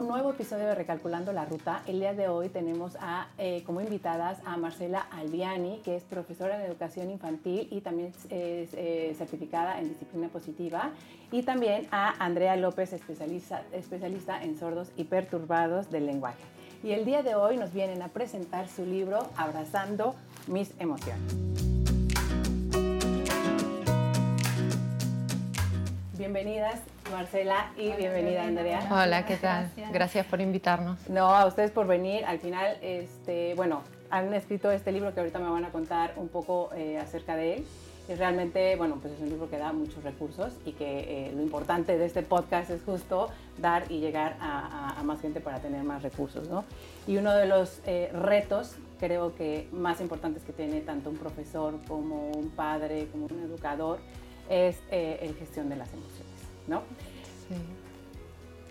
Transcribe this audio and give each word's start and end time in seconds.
nuevo 0.00 0.30
episodio 0.30 0.66
de 0.66 0.74
Recalculando 0.74 1.32
la 1.32 1.44
Ruta. 1.44 1.82
El 1.86 2.00
día 2.00 2.14
de 2.14 2.28
hoy 2.28 2.48
tenemos 2.48 2.96
a, 3.00 3.28
eh, 3.38 3.62
como 3.64 3.80
invitadas 3.80 4.38
a 4.44 4.56
Marcela 4.56 5.00
Albiani, 5.10 5.80
que 5.84 5.96
es 5.96 6.04
profesora 6.04 6.58
de 6.58 6.66
educación 6.66 7.10
infantil 7.10 7.68
y 7.70 7.80
también 7.80 8.12
es 8.30 8.70
eh, 8.72 9.14
certificada 9.16 9.78
en 9.78 9.88
disciplina 9.88 10.28
positiva, 10.28 10.90
y 11.30 11.42
también 11.42 11.86
a 11.90 12.14
Andrea 12.24 12.56
López, 12.56 12.92
especialista, 12.92 13.62
especialista 13.72 14.42
en 14.42 14.58
sordos 14.58 14.90
y 14.96 15.04
perturbados 15.04 15.90
del 15.90 16.06
lenguaje. 16.06 16.42
Y 16.82 16.92
el 16.92 17.04
día 17.04 17.22
de 17.22 17.34
hoy 17.34 17.56
nos 17.56 17.72
vienen 17.72 18.02
a 18.02 18.08
presentar 18.08 18.68
su 18.68 18.84
libro 18.84 19.28
Abrazando 19.36 20.14
mis 20.46 20.72
emociones. 20.78 21.73
Bienvenidas 26.24 26.80
Marcela 27.12 27.70
y 27.76 27.92
bienvenida 27.92 28.44
Andrea. 28.44 28.88
Hola, 28.90 29.26
¿qué 29.26 29.36
tal? 29.36 29.70
Gracias. 29.92 30.24
por 30.24 30.40
invitarnos. 30.40 30.98
No, 31.10 31.26
a 31.26 31.44
ustedes 31.44 31.70
por 31.70 31.86
venir. 31.86 32.24
Al 32.24 32.38
final, 32.38 32.78
este, 32.80 33.52
bueno, 33.56 33.82
han 34.08 34.32
escrito 34.32 34.70
este 34.70 34.90
libro 34.90 35.12
que 35.12 35.20
ahorita 35.20 35.38
me 35.38 35.50
van 35.50 35.66
a 35.66 35.68
contar 35.68 36.14
un 36.16 36.28
poco 36.28 36.70
eh, 36.74 36.96
acerca 36.96 37.36
de 37.36 37.56
él. 37.56 37.66
Y 38.08 38.14
realmente, 38.14 38.74
bueno, 38.76 38.96
pues 39.02 39.12
es 39.12 39.20
un 39.20 39.28
libro 39.28 39.50
que 39.50 39.58
da 39.58 39.74
muchos 39.74 40.02
recursos 40.02 40.54
y 40.64 40.72
que 40.72 41.26
eh, 41.28 41.32
lo 41.34 41.42
importante 41.42 41.98
de 41.98 42.06
este 42.06 42.22
podcast 42.22 42.70
es 42.70 42.80
justo 42.82 43.28
dar 43.58 43.84
y 43.90 44.00
llegar 44.00 44.38
a, 44.40 45.02
más 45.04 45.20
gente 45.20 45.40
para 45.40 45.58
tener 45.58 45.84
más 45.84 46.02
recursos, 46.02 46.48
¿no? 46.48 46.64
Y 47.06 47.18
uno 47.18 47.34
de 47.34 47.44
los 47.44 47.82
eh, 47.84 48.10
retos, 48.14 48.76
creo 48.98 49.34
que 49.34 49.68
más 49.72 50.00
importantes 50.00 50.42
que 50.42 50.54
tiene 50.54 50.80
tanto 50.80 51.10
un 51.10 51.18
profesor 51.18 51.78
como 51.86 52.30
un 52.30 52.48
padre, 52.48 53.08
como 53.12 53.26
un 53.26 53.42
educador, 53.42 53.98
es 54.48 54.76
el 54.90 55.34
gestión 55.36 55.68
de 55.68 55.76
las 55.76 55.92
emociones. 55.92 56.24
¿no? 56.66 56.82
Sí. 57.48 57.54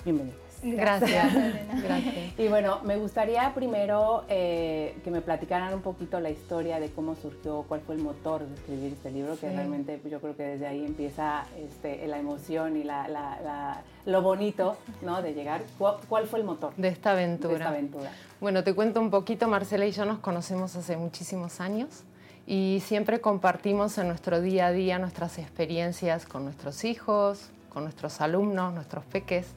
Bienvenidas. 0.03 0.37
Gracias. 0.63 1.33
Gracias. 1.83 2.15
Y 2.39 2.47
bueno, 2.47 2.79
me 2.83 2.95
gustaría 2.95 3.53
primero 3.53 4.23
eh, 4.29 4.95
que 5.03 5.11
me 5.11 5.21
platicaran 5.21 5.73
un 5.73 5.81
poquito 5.81 6.21
la 6.21 6.29
historia 6.29 6.79
de 6.79 6.89
cómo 6.89 7.15
surgió, 7.15 7.65
cuál 7.67 7.81
fue 7.81 7.95
el 7.95 8.01
motor 8.01 8.47
de 8.47 8.55
escribir 8.55 8.93
este 8.93 9.11
libro, 9.11 9.37
que 9.37 9.49
realmente 9.49 9.99
yo 10.09 10.21
creo 10.21 10.37
que 10.37 10.43
desde 10.43 10.67
ahí 10.67 10.85
empieza 10.85 11.45
este, 11.57 12.07
la 12.07 12.17
emoción 12.17 12.77
y 12.77 12.83
la, 12.83 13.83
lo 14.05 14.21
bonito 14.21 14.77
¿no? 15.01 15.21
de 15.21 15.33
llegar. 15.33 15.63
¿Cuál, 15.77 16.27
fue 16.27 16.39
el 16.39 16.45
motor? 16.45 16.73
De 16.77 16.87
esta 16.87 17.11
aventura. 17.11 17.49
De 17.49 17.55
esta 17.55 17.69
aventura. 17.69 18.11
Bueno, 18.39 18.63
te 18.63 18.73
cuento 18.73 19.01
un 19.01 19.09
poquito, 19.09 19.49
Marcela 19.49 19.85
y 19.85 19.91
yo 19.91 20.05
nos 20.05 20.19
conocemos 20.19 20.75
hace 20.77 20.95
muchísimos 20.95 21.59
años 21.59 22.03
y 22.45 22.81
siempre 22.85 23.21
compartimos 23.21 23.97
en 23.97 24.07
nuestro 24.07 24.41
día 24.41 24.67
a 24.67 24.71
día 24.71 24.99
nuestras 24.99 25.39
experiencias 25.39 26.25
con 26.25 26.43
nuestros 26.43 26.83
hijos, 26.83 27.51
con 27.69 27.83
nuestros 27.83 28.19
alumnos, 28.19 28.73
nuestros 28.73 29.05
peques, 29.05 29.47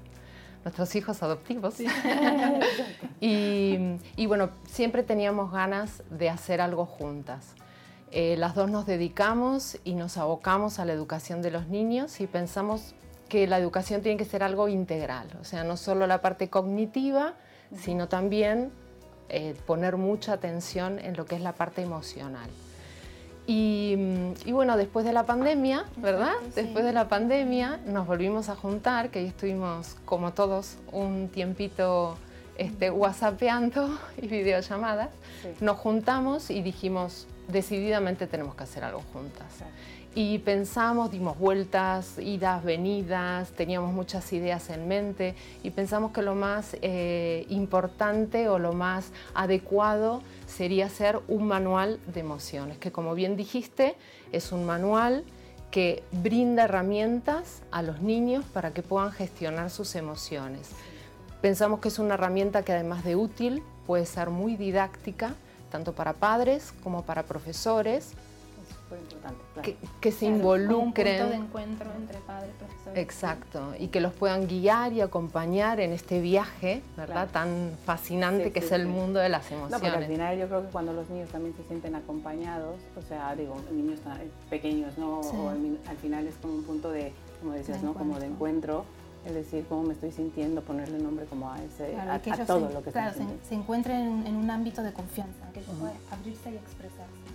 nuestros 0.65 0.95
hijos 0.95 1.23
adoptivos. 1.23 1.77
y, 3.21 4.27
bueno, 4.27 4.51
siempre 4.69 5.03
teníamos 5.03 5.53
ganas 5.53 6.03
de 6.11 6.31
hacer 6.31 6.61
algo 6.61 6.87
juntas. 6.87 7.55
Eh, 8.13 8.37
las 8.37 8.55
dos 8.55 8.71
nos 8.71 8.87
dedicamos 8.87 9.79
y 9.83 9.95
nos 9.95 10.17
abocamos 10.17 10.79
a 10.79 10.85
la 10.85 10.93
educación 10.93 11.43
de 11.43 11.51
los 11.51 11.67
niños 11.67 12.21
y 12.21 12.29
pensamos 12.29 12.95
que 13.29 13.49
la 13.49 13.59
educación 13.59 14.01
tiene 14.03 14.17
que 14.17 14.25
ser 14.25 14.45
algo 14.45 14.69
integral, 14.69 15.27
o 15.41 15.45
sea, 15.45 15.65
no 15.65 15.77
solo 15.77 16.07
la 16.07 16.21
parte 16.21 16.49
cognitiva, 16.49 17.35
sino 17.75 18.07
también 18.07 18.71
eh, 19.29 19.57
poner 19.67 19.97
mucha 19.97 20.35
atención 20.35 21.01
en 21.01 21.17
lo 21.17 21.27
que 21.27 21.35
es 21.35 21.41
la 21.41 21.53
parte 21.53 21.83
emocional. 21.83 22.49
Y, 23.49 23.97
bueno, 24.51 24.77
después 24.77 25.07
de 25.07 25.13
la 25.13 25.25
pandemia, 25.25 25.85
¿verdad? 25.97 26.33
Después 26.55 26.85
de 26.85 26.93
la 26.93 27.09
pandemia 27.09 27.79
nos 27.87 28.07
volvimos 28.07 28.49
a 28.49 28.57
juntar, 28.57 29.11
que 29.11 29.21
ahí 29.21 29.27
estuvimos 29.27 29.97
como 30.05 30.33
todos 30.33 30.79
un 30.91 31.29
tiempito 31.29 32.17
este, 32.59 32.91
whatsappeando 32.91 33.99
y 34.21 34.27
videollamadas. 34.27 35.11
Nos 35.61 35.77
juntamos 35.79 36.51
y 36.51 36.61
dijimos, 36.63 37.29
decididamente 37.47 38.27
tenemos 38.27 38.57
que 38.57 38.65
hacer 38.65 38.83
algo 38.83 39.03
juntas. 39.13 39.47
Y 40.19 40.39
pensamos, 40.39 41.11
dimos 41.11 41.39
vueltas, 41.39 42.19
idas, 42.19 42.65
venidas, 42.65 43.51
teníamos 43.51 43.93
muchas 43.93 44.33
ideas 44.33 44.71
en 44.71 44.89
mente 44.89 45.35
y 45.63 45.69
pensamos 45.73 46.13
que 46.13 46.23
lo 46.23 46.35
más 46.35 46.75
eh, 46.81 47.45
importante 47.51 48.49
o 48.49 48.59
lo 48.59 48.73
más 48.73 49.13
adecuado 49.35 50.23
sería 50.47 50.87
hacer 50.87 51.21
un 51.29 51.47
manual 51.47 52.01
de 52.15 52.21
emociones, 52.21 52.79
que 52.79 52.91
como 52.91 53.15
bien 53.15 53.37
dijiste, 53.37 53.95
es 54.33 54.53
un 54.53 54.65
manual 54.65 55.23
que 55.71 56.03
brinda 56.13 56.65
herramientas 56.65 57.61
a 57.71 57.83
los 57.83 58.01
niños 58.01 58.43
para 58.55 58.71
que 58.73 58.81
puedan 58.81 59.13
gestionar 59.13 59.69
sus 59.69 59.95
emociones. 59.97 60.71
Pensamos 61.43 61.81
que 61.81 61.89
es 61.89 61.99
una 61.99 62.15
herramienta 62.15 62.63
que 62.63 62.73
además 62.73 63.05
de 63.05 63.17
útil 63.17 63.63
puede 63.87 64.07
ser 64.07 64.31
muy 64.31 64.57
didáctica, 64.57 65.35
tanto 65.71 65.93
para 65.93 66.15
padres 66.15 66.73
como 66.83 67.03
para 67.03 67.25
profesores, 67.25 68.15
que, 70.01 70.13
se 70.13 70.27
involucren. 70.27 71.23
Un 71.23 71.29
punto 71.29 71.37
de 71.39 71.45
encuentro 71.45 71.91
entre 71.97 72.19
padres 72.19 72.51
y 72.55 72.59
profesores. 72.59 72.99
Exacto, 72.99 73.75
y 73.79 73.89
que 73.89 74.01
los 74.01 74.13
puedan 74.13 74.47
guiar 74.47 74.93
y 74.93 75.01
acompañar 75.01 75.81
en 75.81 75.93
este 75.93 76.21
viaje, 76.21 76.83
¿verdad? 76.97 77.29
Tan 77.31 77.77
fascinante 77.85 78.53
que 78.53 78.61
es 78.61 78.73
el 78.73 78.87
mundo 78.87 79.19
de 79.19 79.29
las 79.29 79.51
emociones. 79.51 79.73
No, 79.73 79.81
porque 79.81 80.05
al 80.05 80.11
final 80.11 80.39
yo 80.39 80.47
creo 80.47 80.63
que 80.63 80.69
cuando 80.69 80.93
los 80.93 81.09
niños 81.11 81.29
también 81.31 81.55
se 81.57 81.65
sienten 81.65 81.95
acompañados, 81.95 82.77
o 82.97 83.03
sea, 83.03 83.35
digo, 83.35 83.57
niños 83.73 84.01
pequeños, 84.51 84.97
¿no? 84.99 85.21
O 85.21 85.49
al, 85.49 85.97
final 86.01 86.27
es 86.27 86.35
como 86.37 86.55
un 86.55 86.65
punto 86.65 86.91
de, 86.91 87.13
como 87.41 87.53
decías, 87.53 87.83
¿no? 87.83 87.95
Como 87.95 88.19
de 88.19 88.27
encuentro 88.27 88.85
es 89.27 89.35
decir, 89.35 89.67
cómo 89.69 89.83
me 89.83 89.95
estoy 89.95 90.13
sintiendo, 90.13 90.63
ponerle 90.63 90.99
nombre 91.01 91.27
como 91.27 91.51
a, 91.51 91.61
ese, 91.61 91.97
a, 91.97 92.21
todo 92.47 92.71
lo 92.71 92.81
que 92.81 92.93
claro, 92.93 93.13
se, 93.13 93.49
se, 93.49 93.55
encuentren 93.57 94.25
en, 94.25 94.37
un 94.37 94.49
ámbito 94.49 94.85
de 94.85 94.93
confianza, 94.93 95.51
que 95.53 95.61
ellos 95.61 95.75
pueden 95.81 95.97
abrirse 96.13 96.53
y 96.53 96.55
expresarse. 96.55 97.26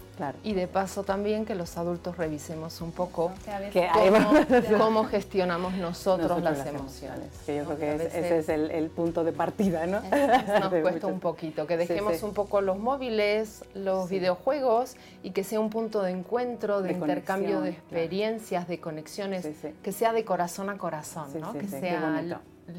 Y 0.43 0.53
de 0.53 0.67
paso 0.67 1.03
también 1.03 1.45
que 1.45 1.55
los 1.55 1.77
adultos 1.77 2.17
revisemos 2.17 2.81
un 2.81 2.91
poco 2.91 3.31
cómo, 4.77 5.05
gestionamos 5.05 5.73
nosotros, 5.73 6.41
las, 6.41 6.65
emociones. 6.65 7.29
Que 7.45 7.57
yo 7.57 7.65
creo 7.65 7.77
que 7.77 7.95
ese 8.05 8.39
es 8.39 8.49
el, 8.49 8.89
punto 8.89 9.23
de 9.23 9.31
partida, 9.31 9.87
¿no? 9.87 10.01
nos 10.01 10.73
cuesta 10.81 11.07
un 11.07 11.19
poquito, 11.19 11.65
que 11.65 11.77
dejemos 11.77 12.23
un 12.23 12.33
poco 12.33 12.61
los 12.61 12.77
móviles, 12.77 13.63
los 13.73 14.09
videojuegos 14.09 14.95
y 15.23 15.31
que 15.31 15.43
sea 15.43 15.59
un 15.59 15.69
punto 15.69 16.01
de 16.01 16.11
encuentro, 16.11 16.81
de, 16.81 16.91
intercambio 16.91 17.61
de 17.61 17.69
experiencias, 17.71 18.67
de 18.67 18.79
conexiones, 18.79 19.47
que 19.81 19.91
sea 19.91 20.13
de 20.13 20.25
corazón 20.25 20.69
a 20.69 20.77
corazón, 20.77 21.29
¿no? 21.39 21.53
que 21.53 21.67
sea 21.67 22.21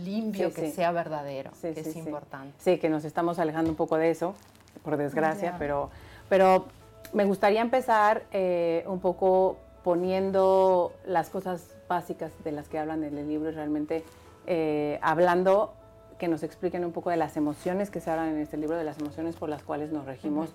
limpio, 0.04 0.52
que 0.52 0.70
sea 0.70 0.92
verdadero, 0.92 1.50
que 1.60 1.80
es 1.80 1.96
importante. 1.96 2.54
Sí, 2.58 2.78
que 2.78 2.88
nos 2.88 3.04
estamos 3.04 3.38
alejando 3.38 3.70
un 3.70 3.76
poco 3.76 3.96
de 3.96 4.10
eso, 4.10 4.34
por 4.82 4.96
desgracia, 4.96 5.56
pero, 5.58 5.90
pero 6.28 6.66
me 7.12 7.24
gustaría 7.24 7.60
empezar 7.60 8.24
eh, 8.32 8.84
un 8.86 9.00
poco 9.00 9.58
poniendo 9.84 10.92
las 11.04 11.28
cosas 11.30 11.74
básicas 11.88 12.32
de 12.44 12.52
las 12.52 12.68
que 12.68 12.78
hablan 12.78 13.04
en 13.04 13.18
el 13.18 13.28
libro 13.28 13.50
y 13.50 13.52
realmente 13.52 14.04
eh, 14.46 14.98
hablando 15.02 15.74
que 16.18 16.28
nos 16.28 16.42
expliquen 16.42 16.84
un 16.84 16.92
poco 16.92 17.10
de 17.10 17.16
las 17.16 17.36
emociones 17.36 17.90
que 17.90 18.00
se 18.00 18.10
hablan 18.10 18.28
en 18.28 18.38
este 18.38 18.56
libro, 18.56 18.76
de 18.76 18.84
las 18.84 18.98
emociones 18.98 19.36
por 19.36 19.48
las 19.48 19.62
cuales 19.62 19.92
nos 19.92 20.06
regimos 20.06 20.50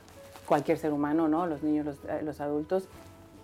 cualquier 0.46 0.78
ser 0.78 0.94
humano, 0.94 1.28
¿no? 1.28 1.46
los 1.46 1.62
niños, 1.62 1.86
los, 1.86 1.98
eh, 2.06 2.22
los, 2.24 2.40
adultos, 2.40 2.88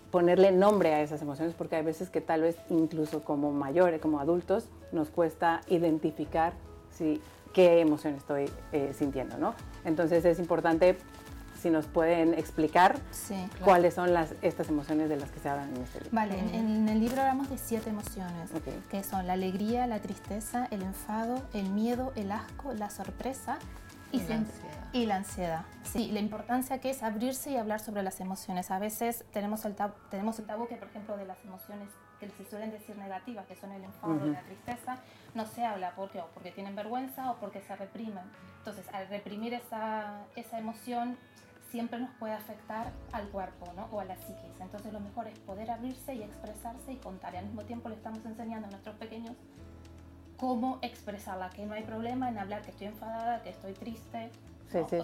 ponerle 0.09 0.51
nombre 0.51 0.93
a 0.93 1.01
esas 1.01 1.21
emociones 1.21 1.53
porque 1.53 1.75
hay 1.75 1.83
veces 1.83 2.09
que 2.09 2.21
tal 2.21 2.41
vez 2.41 2.57
incluso 2.69 3.23
como 3.23 3.51
mayores, 3.51 3.99
como 3.99 4.19
adultos, 4.19 4.69
nos 4.91 5.09
cuesta 5.09 5.61
identificar 5.67 6.53
si, 6.91 7.21
qué 7.51 7.81
emoción 7.81 8.15
estoy 8.15 8.49
sintiendo. 8.93 9.37
¿no? 9.37 9.53
Entonces 9.83 10.23
es 10.23 10.39
importante 10.39 10.97
si 11.63 11.69
nos 11.69 11.87
pueden 11.87 12.33
explicar 12.33 12.99
cuáles 13.63 13.93
son 13.93 14.13
las, 14.13 14.35
estas 14.41 14.67
emociones 14.67 15.07
de 15.07 15.15
las 15.15 15.31
que 15.31 15.39
se 15.39 15.47
hablan 15.47 15.73
en 15.73 15.81
este 15.81 16.01
libro. 16.01 16.13
Vale, 16.13 16.37
en, 16.37 16.89
el 16.89 16.99
libro 16.99 17.21
hablamos 17.21 17.49
de 17.49 17.57
siete 17.57 17.89
emociones, 17.89 18.51
que 18.91 19.01
son 19.01 19.27
la 19.27 19.33
alegría, 19.33 19.87
la 19.87 19.99
tristeza, 19.99 20.67
el 20.71 20.81
enfado, 20.81 21.41
el 21.53 21.69
miedo, 21.69 22.11
el 22.17 22.33
asco, 22.33 22.73
la 22.73 22.89
sorpresa 22.89 23.59
y, 24.11 24.19
la 24.19 24.35
ansiedad. 24.35 24.87
Y 24.91 25.05
la 25.05 25.15
ansiedad. 25.15 25.65
Sí, 25.83 26.11
la 26.11 26.19
importancia 26.19 26.81
que 26.81 26.89
es 26.89 27.01
abrirse 27.01 27.51
y 27.51 27.55
hablar 27.55 27.79
sobre 27.79 28.03
las 28.03 28.19
emociones. 28.19 28.69
A 28.69 28.77
veces 28.77 29.23
tenemos 29.31 29.63
el, 29.63 29.73
tabú, 29.73 29.93
tenemos 30.11 30.37
el 30.39 30.45
tabú 30.45 30.67
que, 30.67 30.75
por 30.75 30.89
ejemplo, 30.89 31.15
de 31.15 31.25
las 31.25 31.37
emociones 31.45 31.87
que 32.19 32.29
se 32.29 32.49
suelen 32.49 32.71
decir 32.71 32.97
negativas, 32.97 33.45
que 33.47 33.55
son 33.55 33.71
el 33.71 33.85
enfado 33.85 34.27
y 34.27 34.31
la 34.31 34.41
tristeza, 34.41 34.97
no 35.33 35.45
se 35.45 35.65
habla 35.65 35.93
porque 35.95 36.19
o 36.19 36.27
porque 36.33 36.51
tienen 36.51 36.75
vergüenza 36.75 37.31
o 37.31 37.37
porque 37.37 37.61
se 37.61 37.73
reprimen. 37.75 38.23
Entonces, 38.59 38.85
al 38.93 39.07
reprimir 39.07 39.53
esa, 39.53 40.21
esa 40.35 40.59
emoción, 40.59 41.17
siempre 41.73 41.99
nos 41.99 42.11
puede 42.19 42.33
afectar 42.33 42.91
al 43.13 43.27
cuerpo 43.29 43.65
¿no? 43.75 43.87
o 43.91 43.99
a 43.99 44.05
la 44.05 44.15
psiquis. 44.15 44.61
Entonces 44.61 44.93
lo 44.93 44.99
mejor 44.99 45.27
es 45.27 45.39
poder 45.39 45.71
abrirse 45.71 46.13
y 46.13 46.21
expresarse 46.21 46.93
y 46.93 46.97
contar. 46.97 47.33
Y 47.33 47.37
al 47.37 47.45
mismo 47.45 47.63
tiempo 47.63 47.89
le 47.89 47.95
estamos 47.95 48.23
enseñando 48.27 48.67
a 48.67 48.69
nuestros 48.69 48.95
pequeños 48.97 49.35
cómo 50.37 50.77
expresarla, 50.83 51.49
que 51.49 51.65
no 51.65 51.73
hay 51.73 51.81
problema 51.81 52.29
en 52.29 52.37
hablar 52.37 52.61
que 52.61 52.69
estoy 52.69 52.85
enfadada, 52.87 53.41
que 53.41 53.49
estoy 53.49 53.73
triste. 53.73 54.29
Sí, 54.71 54.77
sí, 54.87 54.97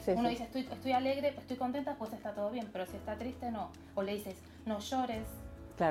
sí. 0.00 0.10
Uno 0.16 0.28
dice 0.28 0.42
estoy, 0.42 0.62
estoy 0.62 0.92
alegre, 0.92 1.28
estoy 1.38 1.56
contenta, 1.56 1.94
pues 1.94 2.12
está 2.12 2.34
todo 2.34 2.50
bien, 2.50 2.68
pero 2.72 2.86
si 2.86 2.96
está 2.96 3.16
triste, 3.16 3.52
no. 3.52 3.70
O 3.94 4.02
le 4.02 4.14
dices 4.14 4.34
no 4.66 4.80
llores, 4.80 5.28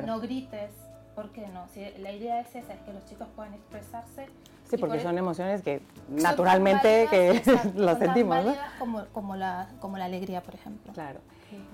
no 0.05 0.19
grites, 0.19 0.71
¿por 1.15 1.31
qué 1.31 1.47
no? 1.47 1.69
Si 1.69 1.79
la 1.99 2.11
idea 2.11 2.41
es 2.41 2.53
esa, 2.53 2.73
es 2.73 2.81
que 2.81 2.91
los 2.91 3.05
chicos 3.05 3.29
puedan 3.37 3.53
expresarse 3.53 4.27
Sí, 4.69 4.77
porque 4.77 4.99
son 4.99 5.17
emociones 5.17 5.63
que 5.63 5.81
naturalmente 6.09 7.07
que 7.09 7.41
las 7.75 7.97
sentimos, 7.99 8.45
¿no? 8.45 8.55
Como, 8.77 9.05
como, 9.07 9.35
la, 9.35 9.69
como 9.79 9.97
la 9.97 10.05
alegría, 10.05 10.43
por 10.43 10.53
ejemplo. 10.53 10.93
Claro. 10.93 11.19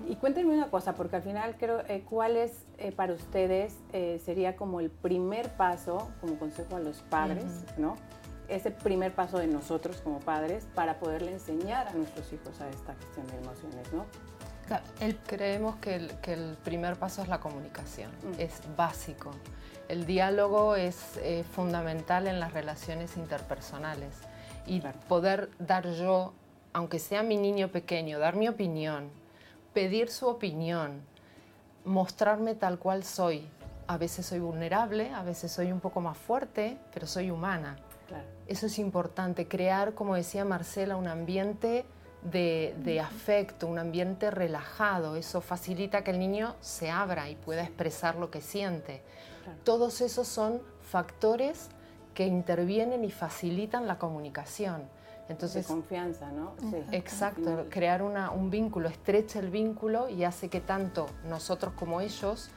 Y 0.08 0.16
cuéntenme 0.16 0.54
una 0.54 0.70
cosa, 0.70 0.94
porque 0.94 1.16
al 1.16 1.22
final 1.22 1.56
creo, 1.58 1.80
eh, 1.88 2.04
¿cuál 2.08 2.36
es 2.36 2.64
eh, 2.78 2.92
para 2.92 3.12
ustedes 3.12 3.76
eh, 3.92 4.20
sería 4.24 4.56
como 4.56 4.80
el 4.80 4.90
primer 4.90 5.50
paso, 5.50 6.10
como 6.20 6.38
consejo 6.38 6.76
a 6.76 6.80
los 6.80 7.02
padres, 7.02 7.64
¿no? 7.76 7.96
Ese 8.48 8.70
primer 8.70 9.12
paso 9.12 9.38
de 9.38 9.48
nosotros 9.48 10.00
como 10.00 10.20
padres 10.20 10.66
para 10.74 10.98
poderle 10.98 11.32
enseñar 11.32 11.88
a 11.88 11.92
nuestros 11.92 12.32
hijos 12.32 12.60
a 12.60 12.68
esta 12.70 12.94
gestión 12.94 13.26
de 13.26 13.36
emociones, 13.38 13.92
¿no? 13.92 14.06
Creemos 15.26 15.76
que 15.76 15.94
el, 15.94 16.10
que 16.20 16.32
el, 16.32 16.56
primer 16.64 16.96
paso 16.96 17.22
es 17.22 17.28
la 17.28 17.40
comunicación, 17.40 18.10
mm. 18.10 18.40
es 18.40 18.60
básico. 18.76 19.30
El 19.88 20.04
diálogo 20.04 20.74
es 20.74 20.96
fundamental 21.54 22.26
en 22.26 22.40
las 22.40 22.52
relaciones 22.52 23.16
interpersonales 23.16 24.16
y 24.66 24.80
poder 25.08 25.48
dar 25.58 25.88
yo, 25.92 26.32
aunque 26.72 26.98
sea 26.98 27.22
mi 27.22 27.36
niño 27.36 27.68
pequeño, 27.68 28.18
dar 28.18 28.34
mi 28.34 28.48
opinión, 28.48 29.10
pedir 29.72 30.10
su 30.10 30.26
opinión, 30.26 31.02
mostrarme 31.84 32.54
tal 32.54 32.78
cual 32.78 33.04
soy. 33.04 33.48
A 33.86 33.96
veces 33.96 34.26
soy 34.26 34.40
vulnerable, 34.40 35.10
a 35.10 35.22
veces 35.22 35.52
soy 35.52 35.70
un 35.70 35.78
poco 35.80 36.00
más 36.00 36.18
fuerte, 36.18 36.78
pero 36.92 37.06
soy 37.06 37.30
humana. 37.30 37.76
Eso 38.48 38.66
es 38.66 38.78
importante, 38.78 39.48
crear, 39.48 39.94
como 39.94 40.14
decía 40.14 40.44
Marcela, 40.44 40.96
un 40.96 41.08
ambiente 41.08 41.84
de, 42.30 43.00
afecto, 43.00 43.66
un 43.66 43.78
ambiente 43.78 44.30
relajado. 44.30 45.16
Eso 45.16 45.40
facilita 45.40 46.02
que 46.02 46.10
el 46.10 46.18
niño 46.18 46.56
se 46.60 46.90
abra 46.90 47.28
y 47.30 47.36
pueda 47.36 47.62
expresar 47.62 48.16
lo 48.16 48.30
que 48.30 48.40
siente. 48.40 49.02
Todos 49.64 50.00
esos 50.00 50.26
son 50.26 50.60
factores 50.80 51.68
que 52.14 52.26
intervienen 52.26 53.04
y 53.04 53.10
facilitan 53.10 53.86
la 53.86 53.98
comunicación. 53.98 54.82
Entonces, 55.28 55.66
de 55.66 55.74
confianza, 55.74 56.30
¿no? 56.30 56.54
Sí. 56.70 56.76
Exacto, 56.92 57.66
crear 57.68 58.02
un 58.02 58.50
vínculo, 58.50 58.88
estrecha 58.88 59.40
el 59.40 59.50
vínculo 59.50 60.08
y 60.08 60.24
hace 60.24 60.48
que 60.48 60.60
tanto 60.60 61.06
nosotros 61.28 61.74
como 61.74 62.00
ellos 62.00 62.50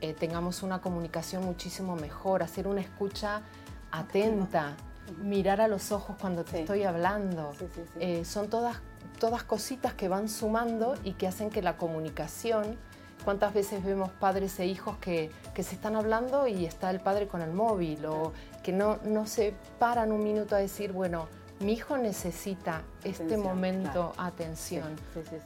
eh, 0.00 0.14
tengamos 0.14 0.62
una 0.62 0.80
comunicación 0.80 1.44
muchísimo 1.44 1.96
mejor, 1.96 2.42
hacer 2.42 2.66
una 2.66 2.80
escucha 2.80 3.42
atenta, 3.90 4.76
mirar 5.22 5.60
a 5.60 5.68
los 5.68 5.92
ojos 5.92 6.16
cuando 6.20 6.44
te 6.44 6.60
estoy 6.60 6.82
hablando. 6.84 7.52
Eh, 8.00 8.24
son 8.24 8.48
todas, 8.48 8.76
todas 9.18 9.44
cositas 9.44 9.94
que 9.94 10.08
van 10.08 10.28
sumando 10.28 10.94
y 11.04 11.12
que 11.12 11.26
hacen 11.26 11.50
que 11.50 11.62
la 11.62 11.76
comunicación 11.76 12.78
¿Cuántas 13.24 13.54
veces 13.54 13.82
vemos 13.82 14.10
padres 14.10 14.60
e 14.60 14.66
hijos 14.66 14.98
que, 14.98 15.30
que, 15.54 15.62
se 15.62 15.76
están 15.76 15.96
hablando 15.96 16.46
y 16.46 16.66
está 16.66 16.90
el 16.90 17.00
padre 17.00 17.26
con 17.26 17.40
el 17.40 17.52
móvil 17.52 18.04
o 18.04 18.34
que 18.62 18.70
no, 18.70 18.98
no 19.04 19.26
se 19.26 19.54
paran 19.78 20.12
un 20.12 20.22
minuto 20.22 20.54
a 20.54 20.58
decir, 20.58 20.92
bueno, 20.92 21.26
mi 21.60 21.72
hijo 21.72 21.96
necesita 21.96 22.82
este 23.02 23.38
momento 23.38 24.12
atención. 24.18 24.94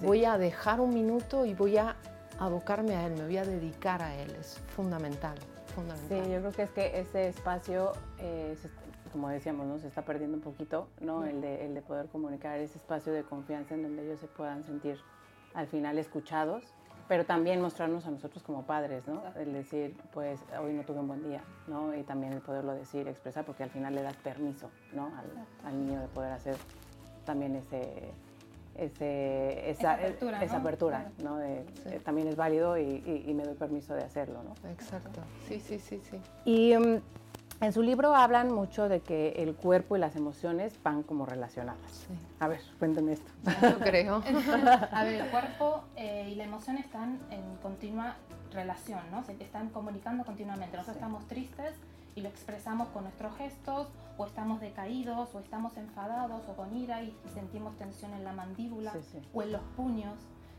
voy 0.00 0.24
a 0.24 0.38
dejar 0.38 0.80
un 0.80 0.92
minuto 0.92 1.44
y 1.44 1.54
voy 1.54 1.76
a 1.76 1.94
abocarme 2.40 2.96
a 2.96 3.06
él, 3.06 3.14
me 3.14 3.24
voy 3.24 3.36
a 3.36 3.44
dedicar 3.44 4.02
a 4.02 4.16
él. 4.16 4.34
Es 4.40 4.58
fundamental, 4.74 5.36
fundamental. 5.74 6.24
Sí, 6.24 6.32
yo 6.32 6.40
creo 6.40 6.52
que 6.52 6.62
es 6.62 6.70
que 6.70 7.00
ese 7.00 7.28
espacio, 7.28 7.92
eh, 8.18 8.56
como 9.08 9.28
decíamos, 9.28 9.66
¿no? 9.66 9.78
se 9.78 9.88
está 9.88 10.02
perdiendo 10.02 10.36
un 10.36 10.42
poquito, 10.42 10.88
¿no? 11.00 11.24
El, 11.24 11.40
de, 11.40 11.66
el 11.66 11.74
de 11.74 11.82
poder 11.82 12.06
comunicar 12.08 12.58
ese 12.58 12.78
espacio 12.78 13.12
de 13.12 13.22
confianza 13.22 13.74
en 13.74 13.82
donde 13.82 14.04
ellos 14.04 14.20
se 14.20 14.26
puedan 14.26 14.64
sentir 14.64 14.98
al 15.54 15.66
final 15.66 15.98
escuchados 15.98 16.74
pero 17.08 17.24
también 17.24 17.60
mostrarnos 17.60 18.06
a 18.06 18.10
nosotros 18.10 18.42
como 18.42 18.64
padres, 18.64 19.08
¿no? 19.08 19.22
El 19.36 19.54
decir, 19.54 19.96
pues 20.12 20.38
hoy 20.62 20.74
no 20.74 20.82
tuve 20.82 21.00
un 21.00 21.08
buen 21.08 21.22
día, 21.22 21.42
¿no? 21.66 21.94
Y 21.96 22.02
también 22.02 22.34
el 22.34 22.42
poderlo 22.42 22.74
decir, 22.74 23.08
expresar, 23.08 23.46
porque 23.46 23.62
al 23.62 23.70
final 23.70 23.94
le 23.94 24.02
das 24.02 24.16
permiso, 24.16 24.70
¿no? 24.92 25.10
Al, 25.64 25.86
niño 25.86 26.00
de 26.00 26.08
poder 26.08 26.32
hacer 26.32 26.56
también 27.24 27.56
ese, 27.56 28.12
ese 28.76 29.70
esa, 29.70 29.94
apertura, 30.54 31.10
¿no? 31.24 31.38
De, 31.38 31.64
eh, 31.86 32.00
también 32.04 32.28
es 32.28 32.36
válido 32.36 32.76
y, 32.76 33.32
me 33.34 33.42
doy 33.42 33.54
permiso 33.54 33.94
de 33.94 34.04
hacerlo, 34.04 34.42
¿no? 34.42 34.70
Exacto, 34.70 35.22
sí, 35.48 35.60
sí, 35.60 35.78
sí, 35.78 36.02
sí. 36.10 36.20
Y 36.44 36.76
mm, 36.76 37.00
en 37.60 37.72
su 37.72 37.82
libro 37.82 38.14
hablan 38.14 38.52
mucho 38.52 38.88
de 38.88 39.00
que 39.00 39.30
el 39.38 39.54
cuerpo 39.54 39.96
y 39.96 39.98
las 39.98 40.16
emociones 40.16 40.78
van 40.82 41.02
como 41.02 41.26
relacionadas. 41.26 42.06
A 42.38 42.48
ver, 42.48 42.60
cuéntame 42.78 43.12
esto. 43.12 43.30
Yo 43.62 43.78
creo. 43.80 44.22
a 44.92 45.04
ver, 45.04 45.22
el 45.22 45.30
cuerpo 45.30 45.84
eh, 45.96 46.28
y 46.30 46.34
la 46.36 46.44
emoción 46.44 46.78
están 46.78 47.18
en 47.30 47.56
continua 47.62 48.16
relación, 48.52 49.00
¿no? 49.10 49.24
Se 49.24 49.32
están 49.32 49.70
comunicando 49.70 50.24
continuamente. 50.24 50.76
Nosotros 50.76 50.96
estamos 50.96 51.26
tristes 51.26 51.74
y 52.14 52.20
lo 52.20 52.28
expresamos 52.28 52.88
con 52.88 53.04
nuestros 53.04 53.36
gestos, 53.36 53.88
o 54.16 54.26
estamos 54.26 54.60
decaídos, 54.60 55.34
o 55.34 55.38
estamos 55.38 55.76
enfadados, 55.76 56.42
o 56.48 56.56
con 56.56 56.76
ira 56.76 57.02
y 57.02 57.16
sentimos 57.32 57.76
tensión 57.76 58.12
en 58.14 58.24
la 58.24 58.32
mandíbula 58.32 58.92
o 59.32 59.42
en 59.42 59.52
los 59.52 59.62
puños. 59.76 60.14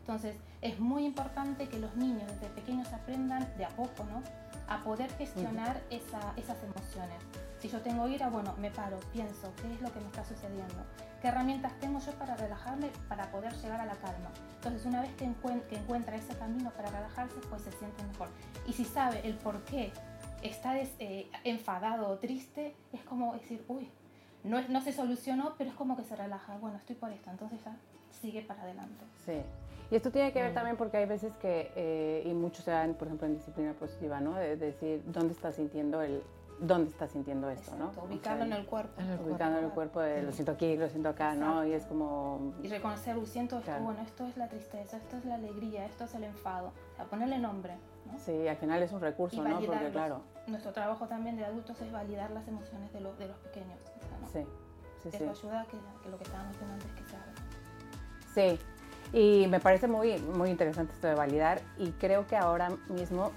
Entonces, 0.09 0.38
es 0.63 0.79
muy 0.79 1.06
importante 1.06 1.69
que 1.69 1.77
los 1.77 1.95
niños 1.95 2.23
desde 2.25 2.47
pequeños 2.56 2.91
aprendan 2.91 3.47
de 3.59 3.65
a 3.65 3.69
poco, 3.69 4.06
¿no? 4.06 4.23
a 4.67 4.83
poder 4.83 5.07
gestionar 5.11 5.83
esas 5.91 6.63
emociones. 6.63 7.17
Si 7.59 7.69
yo 7.69 7.79
tengo 7.81 8.07
ira, 8.07 8.27
bueno, 8.27 8.56
me 8.57 8.71
paro, 8.71 8.97
pienso, 9.13 9.53
¿qué 9.61 9.71
es 9.71 9.79
lo 9.81 9.94
que 9.94 10.00
me 10.00 10.07
está 10.07 10.25
sucediendo? 10.25 10.83
¿Qué 11.21 11.27
herramientas 11.27 11.79
tengo 11.79 12.00
yo 12.00 12.11
para 12.13 12.35
relajarme, 12.35 12.89
para 13.07 13.29
poder 13.29 13.53
llegar 13.57 13.81
a 13.81 13.85
la 13.85 13.94
calma? 13.97 14.31
Entonces, 14.56 14.83
una 14.88 15.01
vez 15.03 15.11
que, 15.13 15.25
encuentra 15.25 16.15
ese 16.15 16.35
camino 16.39 16.71
para 16.71 16.89
relajarse, 16.89 17.35
pues 17.47 17.62
se 17.62 17.71
siente 17.73 18.03
mejor. 18.05 18.29
Y 18.65 18.73
si 18.73 18.85
sabe 18.85 19.21
el 19.27 19.35
por 19.35 19.63
qué 19.65 19.91
está 20.41 20.75
eh, 20.79 21.29
enfadado 21.44 22.09
o 22.09 22.17
triste, 22.17 22.75
es 22.94 23.03
como 23.03 23.33
decir, 23.33 23.63
uy, 23.67 23.91
no, 24.44 24.59
no 24.69 24.81
se 24.81 24.91
solucionó, 24.91 25.53
pero 25.55 25.69
es 25.69 25.75
como 25.75 25.95
que 25.95 26.03
se 26.03 26.15
relaja. 26.15 26.57
Bueno, 26.57 26.77
estoy 26.77 26.95
por 26.95 27.12
esto, 27.12 27.29
entonces 27.29 27.63
ya 27.63 27.77
sigue 28.09 28.41
para 28.41 28.63
adelante. 28.63 29.05
Sí. 29.23 29.44
Y 29.91 29.95
esto 29.95 30.12
tiene 30.12 30.31
que 30.31 30.41
ver 30.41 30.51
mm. 30.51 30.56
también 30.56 30.77
porque 30.77 30.97
hay 30.97 31.06
veces 31.06 31.36
que, 31.38 31.71
eh, 31.75 32.24
y 32.25 32.33
muchos 32.33 32.63
se 32.65 32.71
dan, 32.71 32.94
por 32.94 33.07
ejemplo, 33.07 33.27
en 33.27 33.36
disciplina 33.36 33.74
positiva, 33.74 34.19
¿no? 34.19 34.36
De 34.36 34.56
decir, 34.56 35.03
¿dónde 35.06 35.33
está 35.33 35.51
sintiendo 35.51 36.01
el, 36.01 36.21
dónde 36.59 36.91
está 36.91 37.07
sintiendo 37.07 37.50
esto, 37.50 37.75
¿no? 37.75 37.91
Ubicarlo 38.03 38.44
en 38.44 38.53
el 38.53 38.65
cuerpo. 38.65 39.01
En 39.01 39.19
ubicando 39.19 39.59
en 39.59 39.65
el 39.65 39.71
cuerpo, 39.71 40.01
de, 40.01 40.24
lo 40.24 40.31
siento 40.31 40.51
aquí, 40.51 40.75
lo 40.77 40.89
siento 40.89 41.09
acá, 41.09 41.33
¿no? 41.33 41.65
Y 41.65 41.74
es 41.74 41.86
como... 41.86 42.53
Y 42.62 42.68
reconocer, 42.68 43.15
siento 43.25 43.59
esto, 43.59 43.71
bueno, 43.81 44.01
esto 44.01 44.27
es 44.27 44.38
la 44.38 44.47
tristeza, 44.47 44.97
esto 44.97 45.18
es 45.18 45.25
la 45.25 45.36
alegría, 45.36 45.86
esto 45.86 46.03
es 46.03 46.13
el 46.15 46.25
enfado. 46.25 46.74
O 46.94 46.95
sea, 46.95 47.06
ponerle 47.06 47.39
nombre, 47.39 47.75
¿no? 48.06 48.19
Sí, 48.19 48.47
al 48.47 48.57
final 48.57 48.83
es 48.83 48.91
un 48.91 49.01
recurso, 49.01 49.43
¿no? 49.43 49.60
Porque 49.60 49.89
claro... 49.89 50.22
Nuestro 50.48 50.72
trabajo 50.72 51.08
también 51.08 51.38
de 51.38 51.46
adultos 51.46 51.79
es 51.81 51.91
validar 51.91 52.31
las 52.31 52.48
emociones 52.48 52.91
de, 52.91 53.01
los, 53.01 53.17
de 53.19 53.27
los 53.27 53.38
pequeños. 53.38 53.77
¿no? 54.19 54.27
Sí, 54.27 54.43
sí, 55.03 55.10
Eso 55.13 55.29
ayuda 55.29 55.62
a 55.62 55.65
que, 55.65 55.77
que, 56.03 56.10
lo 56.10 56.17
que 56.17 56.24
estábamos 56.24 56.53
diciendo 56.53 56.74
antes 56.74 56.91
que 56.91 57.03
se 57.03 57.15
haga. 57.15 57.34
Sí, 58.34 58.60
y 59.13 59.48
me 59.48 59.60
parece 59.60 59.88
muy, 59.88 60.20
muy 60.20 60.50
interesante 60.50 60.94
esto 60.94 61.08
de 61.08 61.16
validar. 61.16 61.62
Y 61.78 61.92
creo 61.92 62.28
que 62.28 62.36
ahora 62.36 62.70
mismo, 62.89 63.32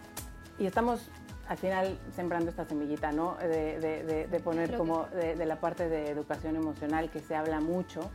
y 0.59 0.67
estamos 0.67 1.09
al 1.49 1.59
final 1.59 1.99
sembrando 2.15 2.51
esta 2.51 2.65
semillita, 2.65 3.13
¿no? 3.13 3.37
De, 3.37 3.79
de, 3.79 4.27
de, 4.27 4.41
poner 4.41 4.77
como 4.77 5.07
de, 5.07 5.45
la 5.45 5.57
parte 5.57 5.89
de 5.89 6.09
educación 6.09 6.57
emocional 6.57 7.11
que 7.11 7.21
se 7.21 7.35
habla 7.35 7.61
mucho, 7.61 8.11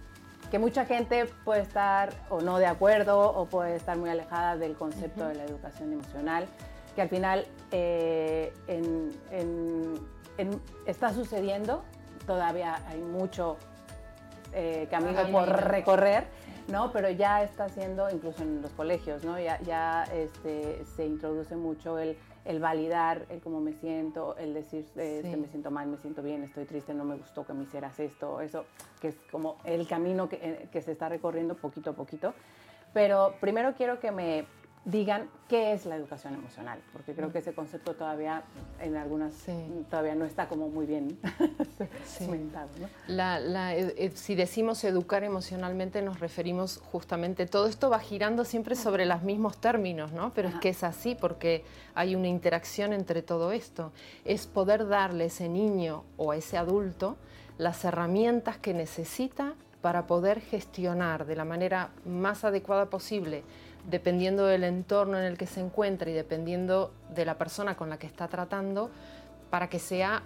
que 0.49 0.59
mucha 0.59 0.85
gente 0.85 1.25
puede 1.43 1.61
estar 1.61 2.13
o 2.29 2.41
no 2.41 2.57
de 2.57 2.67
acuerdo 2.67 3.19
o 3.19 3.45
puede 3.45 3.75
estar 3.75 3.97
muy 3.97 4.09
alejada 4.09 4.55
del 4.55 4.75
concepto 4.75 5.27
de 5.27 5.35
la 5.35 5.43
educación 5.43 5.93
emocional, 5.93 6.47
que 6.95 7.01
al 7.01 7.09
final 7.09 7.45
eh, 7.71 8.53
en, 8.67 9.11
en, 9.29 10.61
está 10.85 11.13
sucediendo, 11.13 11.83
todavía 12.25 12.79
hay 12.87 13.01
mucho 13.01 13.57
eh, 14.53 14.87
camino 14.89 15.21
por 15.31 15.47
recorrer 15.47 16.25
¿no? 16.67 16.91
Pero 16.91 17.09
ya 17.09 17.43
está 17.43 17.65
haciendo, 17.65 18.09
incluso 18.09 18.43
en 18.43 18.61
los 18.61 18.71
colegios, 18.71 19.23
¿no? 19.23 19.39
Ya, 19.39 19.59
ya 19.61 20.03
este, 20.13 20.83
se 20.95 21.05
introduce 21.05 21.55
mucho 21.55 21.97
el, 21.97 22.17
el 22.45 22.59
validar 22.59 23.25
el 23.29 23.39
cómo 23.41 23.59
me 23.59 23.73
siento, 23.73 24.35
el 24.37 24.53
decir, 24.53 24.85
este, 24.95 25.37
me 25.37 25.47
siento 25.47 25.71
mal, 25.71 25.87
me 25.87 25.97
siento 25.97 26.21
bien, 26.21 26.43
estoy 26.43 26.65
triste, 26.65 26.93
no 26.93 27.03
me 27.03 27.15
gustó 27.15 27.45
que 27.45 27.53
me 27.53 27.63
hicieras 27.63 27.99
esto, 27.99 28.41
eso, 28.41 28.65
que 29.01 29.09
es 29.09 29.15
como 29.31 29.57
el 29.63 29.87
camino 29.87 30.27
que, 30.29 30.35
eh, 30.41 30.69
que 30.71 30.81
se 30.81 30.91
está 30.91 31.09
recorriendo 31.09 31.55
poquito 31.55 31.91
a 31.91 31.93
poquito. 31.93 32.33
Pero 32.93 33.35
primero 33.39 33.73
quiero 33.75 33.99
que 33.99 34.11
me 34.11 34.45
digan 34.87 35.29
qué 35.49 35.73
es 35.73 35.85
la 35.85 35.97
educación 35.97 36.33
emocional, 36.33 36.79
porque 36.93 37.13
creo 37.13 37.29
que 37.29 37.39
ese 37.39 37.53
concepto 37.53 37.93
todavía 37.95 38.43
en 38.79 38.95
algunas 38.95 39.33
todavía 39.89 40.15
no 40.15 40.23
está 40.23 40.47
como 40.47 40.69
muy 40.69 40.85
bien 40.85 41.19
cimentado. 42.05 42.69
Eh, 43.09 43.93
eh, 43.97 44.11
si 44.15 44.35
decimos 44.35 44.81
educar 44.85 45.25
emocionalmente 45.25 46.01
nos 46.01 46.21
referimos 46.21 46.77
justamente, 46.77 47.47
todo 47.47 47.67
esto 47.67 47.89
va 47.89 47.99
girando 47.99 48.45
siempre 48.45 48.77
sobre 48.77 49.05
los 49.05 49.23
mismos 49.23 49.57
términos, 49.57 50.13
¿no? 50.13 50.31
pero 50.33 50.47
es 50.47 50.55
que 50.55 50.69
es 50.69 50.83
así 50.85 51.15
porque 51.15 51.65
hay 51.93 52.15
una 52.15 52.29
interacción 52.29 52.93
entre 52.93 53.21
todo 53.21 53.51
esto. 53.51 53.91
Es 54.23 54.47
poder 54.47 54.87
darle 54.87 55.25
a 55.25 55.27
ese 55.27 55.49
niño 55.49 56.05
o 56.15 56.31
a 56.31 56.37
ese 56.37 56.57
adulto 56.57 57.17
las 57.57 57.83
herramientas 57.83 58.57
que 58.57 58.73
necesita 58.73 59.55
para 59.81 60.07
poder 60.07 60.41
gestionar 60.41 61.25
de 61.25 61.35
la 61.35 61.45
manera 61.45 61.91
más 62.05 62.43
adecuada 62.43 62.89
posible 62.89 63.43
dependiendo 63.87 64.45
del 64.45 64.63
entorno 64.65 65.17
en 65.17 65.23
el 65.23 65.37
que 65.37 65.47
se 65.47 65.61
encuentra 65.61 66.09
y 66.09 66.13
dependiendo 66.13 66.93
de 67.09 67.25
la 67.25 67.37
persona 67.37 67.77
con 67.77 67.89
la 67.89 67.97
que 67.97 68.05
está 68.05 68.27
tratando, 68.27 68.91
para 69.49 69.69
que 69.69 69.79
sea 69.79 70.23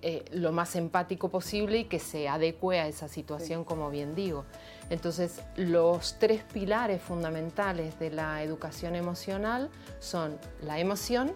eh, 0.00 0.24
lo 0.32 0.50
más 0.50 0.74
empático 0.76 1.28
posible 1.28 1.78
y 1.78 1.84
que 1.84 1.98
se 1.98 2.28
adecue 2.28 2.80
a 2.80 2.88
esa 2.88 3.08
situación, 3.08 3.64
como 3.64 3.90
bien 3.90 4.14
digo. 4.14 4.46
Entonces, 4.88 5.42
los 5.56 6.18
tres 6.18 6.42
pilares 6.42 7.02
fundamentales 7.02 7.98
de 7.98 8.10
la 8.10 8.42
educación 8.42 8.96
emocional 8.96 9.68
son 10.00 10.38
la 10.62 10.80
emoción, 10.80 11.32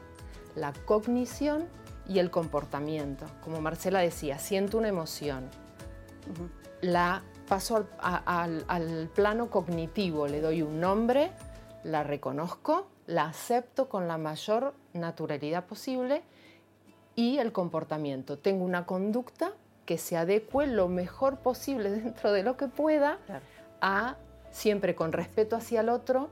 la 0.55 0.73
cognición 0.73 1.67
y 2.09 2.21
el 2.21 2.31
comportamiento. 2.31 3.27
Como 3.45 3.61
Marcela 3.61 4.01
decía, 4.01 4.39
siento 4.39 4.79
una 4.79 4.89
emoción, 4.89 5.49
la 6.81 7.23
paso 7.47 7.87
al, 7.99 9.11
plano 9.15 9.51
cognitivo, 9.51 10.27
le 10.27 10.41
doy 10.41 10.63
un 10.63 10.81
nombre, 10.81 11.31
la 11.85 12.03
reconozco, 12.03 12.89
la 13.07 13.27
acepto 13.27 13.89
con 13.89 14.09
la 14.09 14.19
mayor 14.19 14.75
naturalidad 14.93 15.65
posible 15.65 16.23
y 17.15 17.39
el 17.39 17.53
comportamiento. 17.53 18.39
Tengo 18.39 18.65
una 18.65 18.85
conducta 18.85 19.53
que 19.85 19.99
se 19.99 20.17
adecue 20.17 20.67
lo 20.67 20.89
mejor 20.89 21.39
posible 21.39 21.91
dentro 22.03 22.33
de 22.33 22.43
lo 22.43 22.57
que 22.57 22.69
pueda 22.69 23.19
a 23.81 24.17
siempre 24.51 24.95
con 24.95 25.13
respeto 25.13 25.57
hacia 25.57 25.81
el 25.81 25.89
otro 25.89 26.31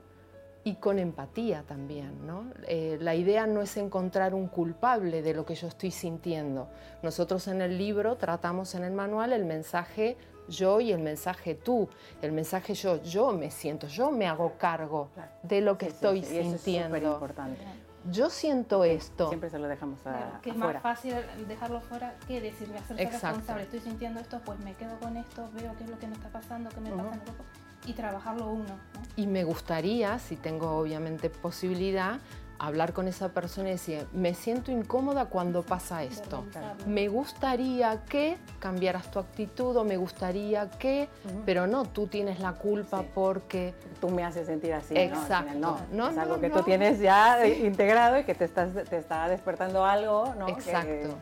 y 0.64 0.76
con 0.76 0.98
empatía 0.98 1.62
también. 1.66 2.26
¿no? 2.26 2.46
Eh, 2.66 2.98
la 3.00 3.14
idea 3.14 3.46
no 3.46 3.62
es 3.62 3.76
encontrar 3.76 4.34
un 4.34 4.48
culpable 4.48 5.22
de 5.22 5.34
lo 5.34 5.44
que 5.44 5.54
yo 5.54 5.68
estoy 5.68 5.90
sintiendo. 5.90 6.68
Nosotros 7.02 7.46
en 7.48 7.60
el 7.60 7.78
libro 7.78 8.16
tratamos 8.16 8.74
en 8.74 8.82
el 8.82 8.92
manual 8.92 9.32
el 9.32 9.44
mensaje 9.44 10.16
yo 10.48 10.80
y 10.80 10.92
el 10.92 11.00
mensaje 11.00 11.54
tú. 11.54 11.88
El 12.22 12.32
mensaje 12.32 12.74
yo, 12.74 13.02
yo 13.02 13.32
me 13.32 13.50
siento, 13.50 13.86
yo 13.86 14.10
me 14.10 14.26
hago 14.26 14.54
cargo 14.58 15.10
de 15.42 15.60
lo 15.60 15.78
que 15.78 15.86
estoy 15.86 16.22
sintiendo. 16.22 16.96
es 16.96 17.02
importante. 17.02 17.64
Yo 18.10 18.28
siento 18.28 18.84
esto. 18.84 19.28
Siempre 19.28 19.48
se 19.48 19.58
lo 19.58 19.66
dejamos 19.66 20.06
a, 20.06 20.40
Que 20.42 20.50
es 20.50 20.56
más 20.56 20.82
fácil 20.82 21.14
dejarlo 21.48 21.80
fuera 21.80 22.14
que 22.28 22.40
decirme, 22.40 22.78
hacerse 22.78 23.04
responsable. 23.04 23.62
Estoy 23.62 23.80
sintiendo 23.80 24.20
esto, 24.20 24.40
pues 24.44 24.58
me 24.60 24.74
quedo 24.74 24.98
con 25.00 25.16
esto, 25.16 25.48
veo 25.54 25.74
qué 25.78 25.84
es 25.84 25.90
lo 25.90 25.98
que 25.98 26.06
me 26.06 26.14
está 26.14 26.28
pasando, 26.28 26.68
qué 26.70 26.80
me 26.80 26.90
pasa 26.90 27.08
en 27.08 27.14
el 27.14 27.20
cuerpo 27.20 27.44
y 27.86 27.92
trabajarlo 27.92 28.48
uno. 28.48 28.78
Y 29.16 29.26
me 29.26 29.44
gustaría, 29.44 30.18
si 30.18 30.36
tengo 30.36 30.78
obviamente 30.78 31.30
posibilidad, 31.30 32.18
hablar 32.58 32.92
con 32.92 33.08
esa 33.08 33.30
persona 33.30 33.68
y 33.68 33.72
decir, 33.72 34.06
me 34.12 34.34
siento 34.34 34.70
incómoda 34.70 35.26
cuando 35.26 35.62
pasa 35.62 36.02
esto. 36.02 36.44
Me 36.86 37.08
gustaría 37.08 38.04
que 38.04 38.36
cambiaras 38.58 39.10
tu 39.10 39.18
actitud 39.18 39.76
o 39.76 39.84
me 39.84 39.96
gustaría 39.96 40.70
que, 40.70 41.08
pero 41.44 41.66
no, 41.66 41.84
tú 41.84 42.06
tienes 42.06 42.40
la 42.40 42.52
culpa 42.52 43.04
porque... 43.14 43.74
Tú 44.00 44.08
me 44.10 44.24
haces 44.24 44.46
sentir 44.46 44.74
así. 44.74 44.96
Exacto. 44.96 45.54
No, 45.58 45.78
no, 45.92 46.08
es 46.08 46.18
algo 46.18 46.40
que 46.40 46.50
tú 46.50 46.62
tienes 46.62 47.00
ya 47.00 47.46
integrado 47.46 48.18
y 48.18 48.24
que 48.24 48.34
te, 48.34 48.44
estás, 48.44 48.70
te 48.88 48.96
está 48.96 49.28
despertando 49.28 49.84
algo, 49.84 50.34
¿no? 50.38 50.48
Exacto. 50.48 51.16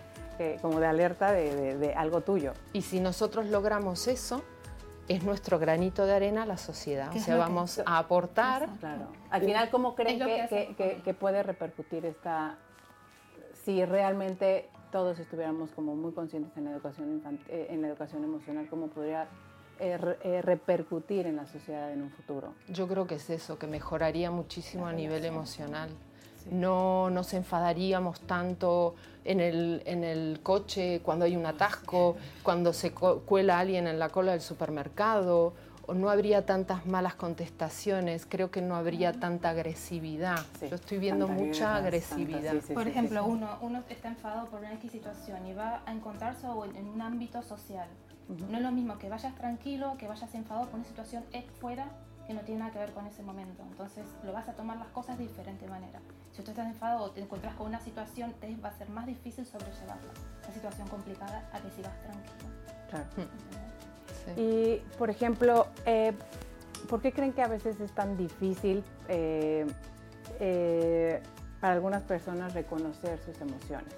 como 0.61 0.81
de 0.81 0.87
alerta 0.87 1.33
de 1.33 1.95
algo 1.97 2.21
tuyo. 2.21 2.53
Y 2.73 2.83
si 2.83 3.01
nosotros 3.01 3.47
logramos 3.47 4.09
eso, 4.09 4.43
es 5.13 5.25
nuestro 5.25 5.59
granito 5.59 6.07
de 6.07 6.15
arena 6.15 6.43
a 6.43 6.47
la 6.47 6.57
sociedad. 6.57 7.15
O 7.15 7.19
sea, 7.19 7.37
vamos 7.37 7.81
a 7.85 7.99
aportar. 7.99 8.69
Claro. 8.81 9.09
Al 9.31 9.43
final, 9.43 9.71
¿cómo 9.71 9.95
creen 9.95 10.19
que, 10.77 11.15
puede 11.15 11.43
repercutir 11.43 12.05
esta, 12.07 12.57
si 13.65 13.85
realmente 13.85 14.69
todos 14.91 15.19
estuviéramos 15.19 15.71
como 15.71 15.95
muy 15.95 16.13
conscientes 16.13 16.57
en 16.57 16.65
la 16.65 16.73
educación, 16.73 17.23
eh, 17.49 17.69
en 17.71 17.83
la 17.83 17.89
educación 17.89 18.25
emocional, 18.25 18.67
cómo 18.69 18.89
podría 18.89 19.29
eh, 19.79 19.99
eh, 20.23 20.43
repercutir 20.43 21.27
en 21.27 21.37
la 21.37 21.47
sociedad 21.47 21.93
en 21.93 22.03
un 22.03 22.11
futuro? 22.11 22.55
Yo 22.69 22.89
creo 22.89 23.07
que 23.07 23.17
es 23.17 23.31
eso, 23.31 23.59
que 23.59 23.67
mejoraría 23.67 24.31
muchísimo 24.31 24.87
a 24.87 24.93
nivel 24.93 25.25
emocional 25.25 25.91
no 26.51 27.11
nos 27.11 27.35
enfadaríamos 27.35 28.21
tanto 28.23 28.95
en 29.25 29.41
el, 29.41 29.83
en 29.87 30.05
el, 30.05 30.41
coche 30.43 31.01
cuando 31.03 31.25
hay 31.25 31.37
un 31.37 31.47
atasco, 31.47 32.17
cuando 32.43 32.73
se 32.73 32.93
cuela 32.93 33.59
alguien 33.59 33.87
en 33.87 33.99
la 33.99 34.09
cola 34.09 34.33
del 34.33 34.41
supermercado, 34.41 35.55
o 35.87 35.95
no 35.95 36.11
habría 36.11 36.47
tantas 36.47 36.87
malas 36.87 37.15
contestaciones, 37.15 38.27
creo 38.29 38.51
que 38.51 38.63
no 38.63 38.77
habría 38.77 39.13
tanta 39.13 39.51
agresividad. 39.51 40.39
Yo 40.69 40.77
estoy 40.77 40.99
viendo 40.99 41.27
mucha 41.27 41.77
agresividad. 41.77 42.55
por 42.73 42.87
ejemplo, 42.87 43.25
uno, 43.25 43.59
uno 43.61 43.83
está 43.89 44.09
enfadado 44.09 44.49
por 44.49 44.61
una 44.61 44.73
X 44.75 44.93
situación 44.93 45.47
y 45.47 45.55
va 45.55 45.83
a 45.85 45.93
encontrarse 45.93 46.47
en 46.47 46.89
un 46.89 47.03
ámbito 47.03 47.43
social. 47.43 47.89
No 48.29 48.57
es 48.57 48.63
lo 48.63 48.71
mismo 48.71 48.99
que 48.99 49.09
vayas 49.09 49.35
tranquilo, 49.35 49.97
que 49.99 50.07
vayas 50.07 50.33
enfadado 50.35 50.67
por 50.67 50.77
una 50.77 50.89
situación 50.89 51.25
fuera 51.61 51.91
que 52.27 52.35
no 52.35 52.41
tiene 52.41 52.61
nada 52.61 52.73
que 52.73 52.79
ver 52.79 52.93
con 52.93 53.07
ese 53.07 53.23
momento. 53.23 53.63
Entonces 53.71 54.07
lo 54.25 54.33
vas 54.33 54.49
a 54.49 54.53
tomar 54.53 54.77
las 54.79 54.89
cosas 54.89 55.19
de 55.19 55.25
diferente 55.25 55.67
manera. 55.69 56.01
Si 56.33 56.43
tú 56.43 56.51
estás 56.51 56.67
enfadado 56.67 57.05
o 57.05 57.11
te 57.11 57.21
encuentras 57.21 57.55
con 57.55 57.67
una 57.67 57.81
situación, 57.81 58.33
te 58.41 58.55
va 58.57 58.71
a 58.71 58.73
ser 58.73 58.89
más 58.89 59.07
difícil 59.07 59.45
sobrellevarla. 59.45 60.13
Una 60.45 60.55
situación 60.55 60.89
complicada 60.89 61.49
a 61.53 61.61
que 61.61 61.71
sigas 61.71 61.93
tranquilo. 62.03 62.51
Claro. 62.91 63.07
Y, 64.37 64.77
por 64.99 65.11
ejemplo, 65.11 65.67
eh, 65.85 66.13
¿por 66.89 67.01
qué 67.01 67.13
creen 67.13 67.33
que 67.33 67.43
a 67.43 67.49
veces 67.49 67.81
es 67.81 67.93
tan 67.93 68.17
difícil 68.17 68.85
eh, 69.09 69.67
eh, 70.41 71.21
para 71.61 71.75
algunas 71.75 72.03
personas 72.03 72.55
reconocer 72.55 73.19
sus 73.19 73.41
emociones? 73.41 73.95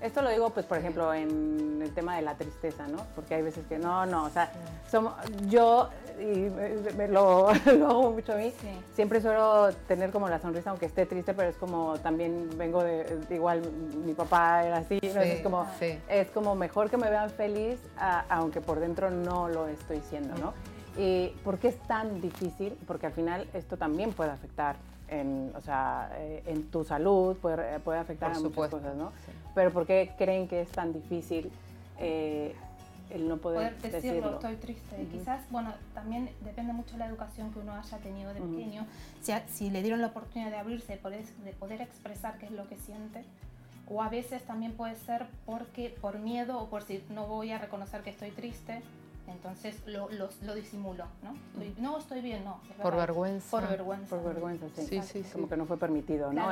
Esto 0.00 0.20
lo 0.22 0.30
digo, 0.30 0.50
pues, 0.50 0.66
por 0.66 0.78
ejemplo, 0.78 1.12
en 1.14 1.80
el 1.82 1.92
tema 1.92 2.16
de 2.16 2.22
la 2.22 2.34
tristeza, 2.34 2.86
¿no? 2.86 2.98
Porque 3.14 3.34
hay 3.34 3.42
veces 3.42 3.64
que 3.66 3.78
no, 3.78 4.04
no, 4.06 4.24
o 4.24 4.30
sea, 4.30 4.52
somos, 4.90 5.14
yo, 5.48 5.88
y 6.20 6.50
me, 6.96 7.08
lo, 7.08 7.48
hago 7.48 8.12
mucho 8.12 8.34
a 8.34 8.36
mí, 8.36 8.52
siempre 8.94 9.20
suelo 9.20 9.72
tener 9.88 10.10
como 10.10 10.28
la 10.28 10.38
sonrisa, 10.38 10.70
aunque 10.70 10.86
esté 10.86 11.06
triste, 11.06 11.32
pero 11.32 11.48
es 11.48 11.56
como 11.56 11.98
también 11.98 12.48
vengo 12.56 12.82
de, 12.82 13.18
igual 13.30 13.62
mi 14.04 14.12
papá 14.12 14.64
era 14.64 14.78
así, 14.78 15.00
¿no? 15.14 15.20
es, 15.22 15.40
como, 15.40 15.66
es 15.80 16.28
como 16.28 16.54
mejor 16.54 16.90
que 16.90 16.98
me 16.98 17.08
vean 17.08 17.30
feliz, 17.30 17.80
aunque 18.28 18.60
por 18.60 18.80
dentro 18.80 19.10
no 19.10 19.48
lo 19.48 19.66
estoy 19.66 20.00
siendo, 20.08 20.36
¿no? 20.36 20.52
¿Y 20.98 21.28
por 21.44 21.58
qué 21.58 21.68
es 21.68 21.78
tan 21.86 22.20
difícil? 22.20 22.76
Porque 22.86 23.06
al 23.06 23.12
final 23.12 23.46
esto 23.52 23.76
también 23.76 24.12
puede 24.12 24.30
afectar 24.30 24.76
en, 25.08 25.52
o 25.54 25.60
sea, 25.60 26.10
eh, 26.18 26.42
en 26.46 26.70
tu 26.70 26.84
salud, 26.84 27.36
puede, 27.36 27.78
puede 27.80 27.98
afectar 27.98 28.32
a 28.32 28.38
muchas 28.40 28.70
cosas, 28.70 28.96
¿no? 28.96 29.12
Pero 29.54 29.72
¿por 29.72 29.86
qué 29.86 30.12
creen 30.18 30.48
que 30.48 30.62
es 30.62 30.68
tan 30.70 30.92
difícil 30.92 31.50
eh, 31.98 32.54
el 33.10 33.28
no 33.28 33.36
poder, 33.36 33.76
poder 33.76 33.92
decirlo, 33.92 34.34
estoy 34.34 34.56
triste? 34.56 35.06
Quizás, 35.10 35.40
bueno, 35.50 35.72
también 35.94 36.30
depende 36.44 36.72
mucho 36.72 36.92
de 36.92 36.98
la 36.98 37.06
educación 37.06 37.52
que 37.52 37.60
uno 37.60 37.74
haya 37.74 37.98
tenido 37.98 38.34
de 38.34 38.40
pequeño. 38.40 38.86
Si, 39.20 39.32
si, 39.48 39.70
le 39.70 39.82
dieron 39.82 40.00
la 40.00 40.08
oportunidad 40.08 40.50
de 40.50 40.58
abrirse, 40.58 40.94
de 40.94 40.98
poder, 40.98 41.24
de 41.24 41.52
poder 41.52 41.80
expresar 41.80 42.38
qué 42.38 42.46
es 42.46 42.52
lo 42.52 42.68
que 42.68 42.76
siente, 42.76 43.24
o 43.88 44.02
a 44.02 44.08
veces 44.08 44.42
también 44.42 44.72
puede 44.72 44.96
ser 44.96 45.26
porque 45.44 45.94
por 46.00 46.18
miedo 46.18 46.58
o 46.58 46.68
por 46.68 46.82
si 46.82 47.02
no 47.10 47.26
voy 47.26 47.52
a 47.52 47.58
reconocer 47.58 48.02
que 48.02 48.10
estoy 48.10 48.30
triste, 48.30 48.82
entonces 49.28 49.82
lo, 49.86 50.08
lo, 50.10 50.54
disimulo, 50.54 51.04
¿no? 51.22 51.34
no 51.78 51.98
estoy 51.98 52.20
bien, 52.20 52.44
no. 52.44 52.60
por 52.80 52.96
vergüenza. 52.96 53.50
Por 53.50 53.68
vergüenza. 53.68 54.16
Por 54.16 54.24
vergüenza, 54.24 54.66
sí. 54.74 54.86
Sí, 54.86 55.02
sí, 55.02 55.22
Como 55.32 55.48
que 55.48 55.56
no 55.56 55.66
fue 55.66 55.78
permitido, 55.78 56.32
¿no? 56.32 56.48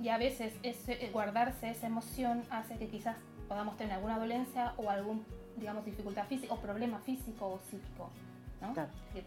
Y 0.00 0.08
a 0.10 0.18
veces 0.18 0.54
ese, 0.62 1.10
guardarse 1.12 1.70
esa 1.70 1.86
emoción 1.86 2.44
hace 2.50 2.76
que 2.78 2.88
quizás 2.88 3.16
podamos 3.48 3.76
tener 3.76 3.94
alguna 3.94 4.18
dolencia 4.18 4.74
o 4.76 4.90
algún, 4.90 5.24
digamos, 5.56 5.84
dificultad 5.84 6.26
física 6.26 6.54
o 6.54 6.58
problema 6.58 6.98
físico 7.00 7.46
o 7.46 7.58
psíquico. 7.68 8.10
¿no? 8.60 8.74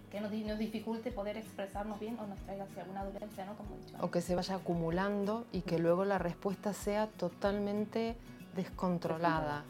Que, 0.09 0.19
nos, 0.19 0.31
nos, 0.31 0.59
dificulte 0.59 1.11
poder 1.11 1.37
expresarnos 1.37 1.99
bien 1.99 2.17
o 2.19 2.27
nos 2.27 2.39
traiga 2.39 2.65
alguna 2.77 3.05
dolencia, 3.05 3.45
¿no? 3.45 3.55
Como 3.55 3.75
he 3.75 3.77
dicho. 3.79 3.97
O 4.01 4.11
que 4.11 4.21
se 4.21 4.35
vaya 4.35 4.55
acumulando 4.55 5.45
y 5.51 5.61
que 5.61 5.79
luego 5.79 6.03
la 6.03 6.17
respuesta 6.17 6.73
sea 6.73 7.07
totalmente 7.07 8.17
descontrolada. 8.55 9.63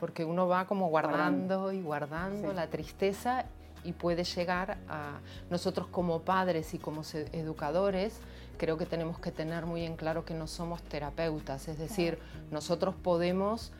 Porque 0.00 0.24
uno 0.24 0.48
va 0.48 0.66
como 0.66 0.88
guardando 0.88 1.72
y 1.72 1.80
guardando 1.80 2.52
la 2.52 2.68
tristeza 2.68 3.46
y 3.84 3.92
puede 3.92 4.24
llegar 4.24 4.78
a 4.88 5.20
nosotros 5.48 5.86
como 5.86 6.22
padres 6.22 6.74
y 6.74 6.78
como 6.78 7.02
educadores, 7.32 8.20
creo 8.58 8.76
que 8.76 8.86
tenemos 8.86 9.18
que 9.18 9.30
tener 9.30 9.64
muy 9.64 9.84
en 9.84 9.96
claro 9.96 10.24
que 10.24 10.34
no 10.34 10.46
somos 10.46 10.82
terapeutas, 10.82 11.68
es 11.68 11.78
decir, 11.78 12.18
nosotros 12.50 12.94
podemos 12.94 13.72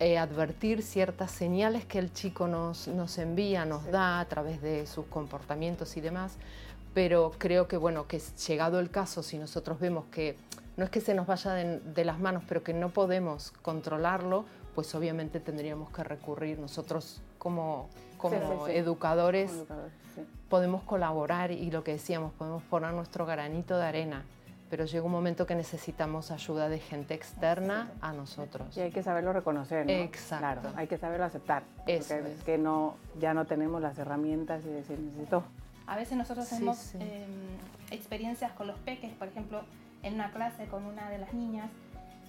eh, 0.00 0.18
advertir 0.18 0.82
ciertas 0.82 1.30
señales 1.30 1.86
que 1.86 1.98
el 1.98 2.12
chico 2.12 2.46
nos, 2.46 2.88
nos 2.88 3.16
envía, 3.16 3.64
nos 3.64 3.86
da 3.86 4.20
a 4.20 4.24
través 4.26 4.60
de 4.60 4.86
sus 4.86 5.06
comportamientos 5.06 5.96
y 5.96 6.00
demás, 6.00 6.36
pero 6.92 7.32
creo 7.38 7.66
que 7.68 7.76
bueno, 7.76 8.06
que 8.06 8.18
llegado 8.46 8.80
el 8.80 8.90
caso, 8.90 9.22
si 9.22 9.38
nosotros 9.38 9.80
vemos 9.80 10.04
que 10.10 10.36
no 10.76 10.84
es 10.84 10.90
que 10.90 11.00
se 11.00 11.14
nos 11.14 11.26
vaya 11.26 11.52
de 11.52 12.04
las 12.04 12.18
manos, 12.18 12.42
pero 12.48 12.64
que 12.64 12.74
no 12.74 12.90
podemos 12.90 13.52
controlarlo, 13.62 14.44
pues 14.74 14.94
obviamente 14.94 15.40
tendríamos 15.40 15.90
que 15.90 16.04
recurrir 16.04 16.58
nosotros 16.58 17.22
como, 17.38 17.88
como 18.18 18.66
educadores, 18.68 19.64
podemos 20.48 20.82
colaborar 20.82 21.50
y 21.50 21.70
lo 21.70 21.84
que 21.84 21.92
decíamos, 21.92 22.32
podemos 22.32 22.62
poner 22.64 22.92
nuestro 22.92 23.26
granito 23.26 23.76
de 23.76 23.86
arena, 23.86 24.24
pero 24.70 24.84
llega 24.84 25.04
un 25.04 25.12
momento 25.12 25.46
que 25.46 25.54
necesitamos 25.54 26.30
ayuda 26.30 26.68
de 26.68 26.78
gente 26.78 27.14
externa 27.14 27.90
a 28.00 28.12
nosotros. 28.12 28.76
Y 28.76 28.80
hay 28.80 28.90
que 28.90 29.02
saberlo 29.02 29.32
reconocer, 29.32 29.86
¿no? 29.86 29.92
Exacto. 29.92 30.38
Claro, 30.38 30.76
hay 30.76 30.86
que 30.86 30.98
saberlo 30.98 31.26
aceptar. 31.26 31.64
es. 31.86 32.12
que 32.44 32.58
no, 32.58 32.96
ya 33.20 33.34
no 33.34 33.46
tenemos 33.46 33.80
las 33.80 33.98
herramientas 33.98 34.64
y 34.64 34.68
decir, 34.68 34.98
necesito... 34.98 35.44
A 35.86 35.96
veces 35.96 36.16
nosotros 36.16 36.50
hacemos 36.50 36.94
em, 36.94 37.02
experiencias 37.90 38.52
con 38.52 38.66
los 38.66 38.78
peques, 38.78 39.12
por 39.12 39.28
ejemplo, 39.28 39.60
en 40.02 40.14
una 40.14 40.32
clase 40.32 40.66
con 40.66 40.84
una 40.86 41.10
de 41.10 41.18
las 41.18 41.34
niñas, 41.34 41.70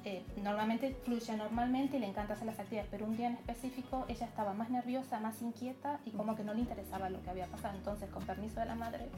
eh, 0.06 0.24
normalmente 0.38 0.96
fluye 1.04 1.36
normalmente 1.36 1.98
y 1.98 2.00
le 2.00 2.06
encanta 2.08 2.34
hacer 2.34 2.46
las 2.46 2.60
actividades, 2.60 2.90
pero 2.92 3.06
un 3.06 3.18
día 3.18 3.28
en 3.28 3.34
específico 3.34 4.06
ella 4.08 4.28
estaba 4.28 4.54
más 4.54 4.70
nerviosa, 4.70 5.20
más 5.20 5.42
inquieta 5.42 6.00
y 6.06 6.12
como 6.12 6.36
que 6.36 6.44
no 6.44 6.54
le 6.54 6.60
interesaba 6.60 7.10
lo 7.10 7.24
que 7.24 7.32
había 7.32 7.48
pasado. 7.48 7.76
Entonces, 7.76 8.08
con 8.12 8.24
permiso 8.24 8.60
de 8.60 8.68
la 8.68 8.76
madre, 8.76 9.10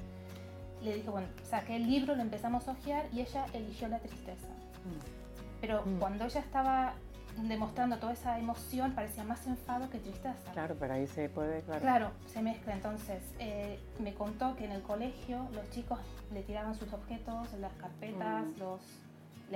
le 0.82 0.96
dije, 0.96 1.10
bueno, 1.10 1.28
saqué 1.44 1.76
el 1.76 1.88
libro, 1.88 2.16
lo 2.16 2.22
empezamos 2.22 2.70
a 2.70 2.72
hojear 2.72 3.06
y 3.12 3.20
ella 3.20 3.46
eligió 3.54 3.90
la 3.90 4.00
tristeza. 4.00 4.48
Mm. 4.48 5.60
Pero 5.60 5.84
mm. 5.86 6.00
cuando 6.00 6.24
ella 6.24 6.40
estaba 6.40 6.94
demostrando 7.36 7.98
toda 7.98 8.14
esa 8.14 8.40
emoción, 8.40 8.94
parecía 8.94 9.26
más 9.26 9.46
enfado 9.46 9.90
que 9.90 10.00
tristeza. 10.00 10.52
Claro, 10.54 10.78
pero 10.80 10.94
ahí 10.94 11.06
se 11.08 11.28
puede, 11.28 11.64
claro. 11.64 11.82
Claro, 11.82 12.12
se 12.28 12.42
mezcla. 12.42 12.74
Entonces, 12.74 13.22
eh, 13.40 13.78
me 14.00 14.14
contó 14.14 14.56
que 14.56 14.64
en 14.64 14.72
el 14.72 14.82
colegio 14.82 15.50
los 15.54 15.70
chicos 15.72 16.00
le 16.34 16.44
tiraban 16.44 16.76
sus 16.76 16.94
objetos, 16.94 17.52
las 17.60 17.74
carpetas, 17.74 18.46
mm. 18.46 18.60
los, 18.60 18.82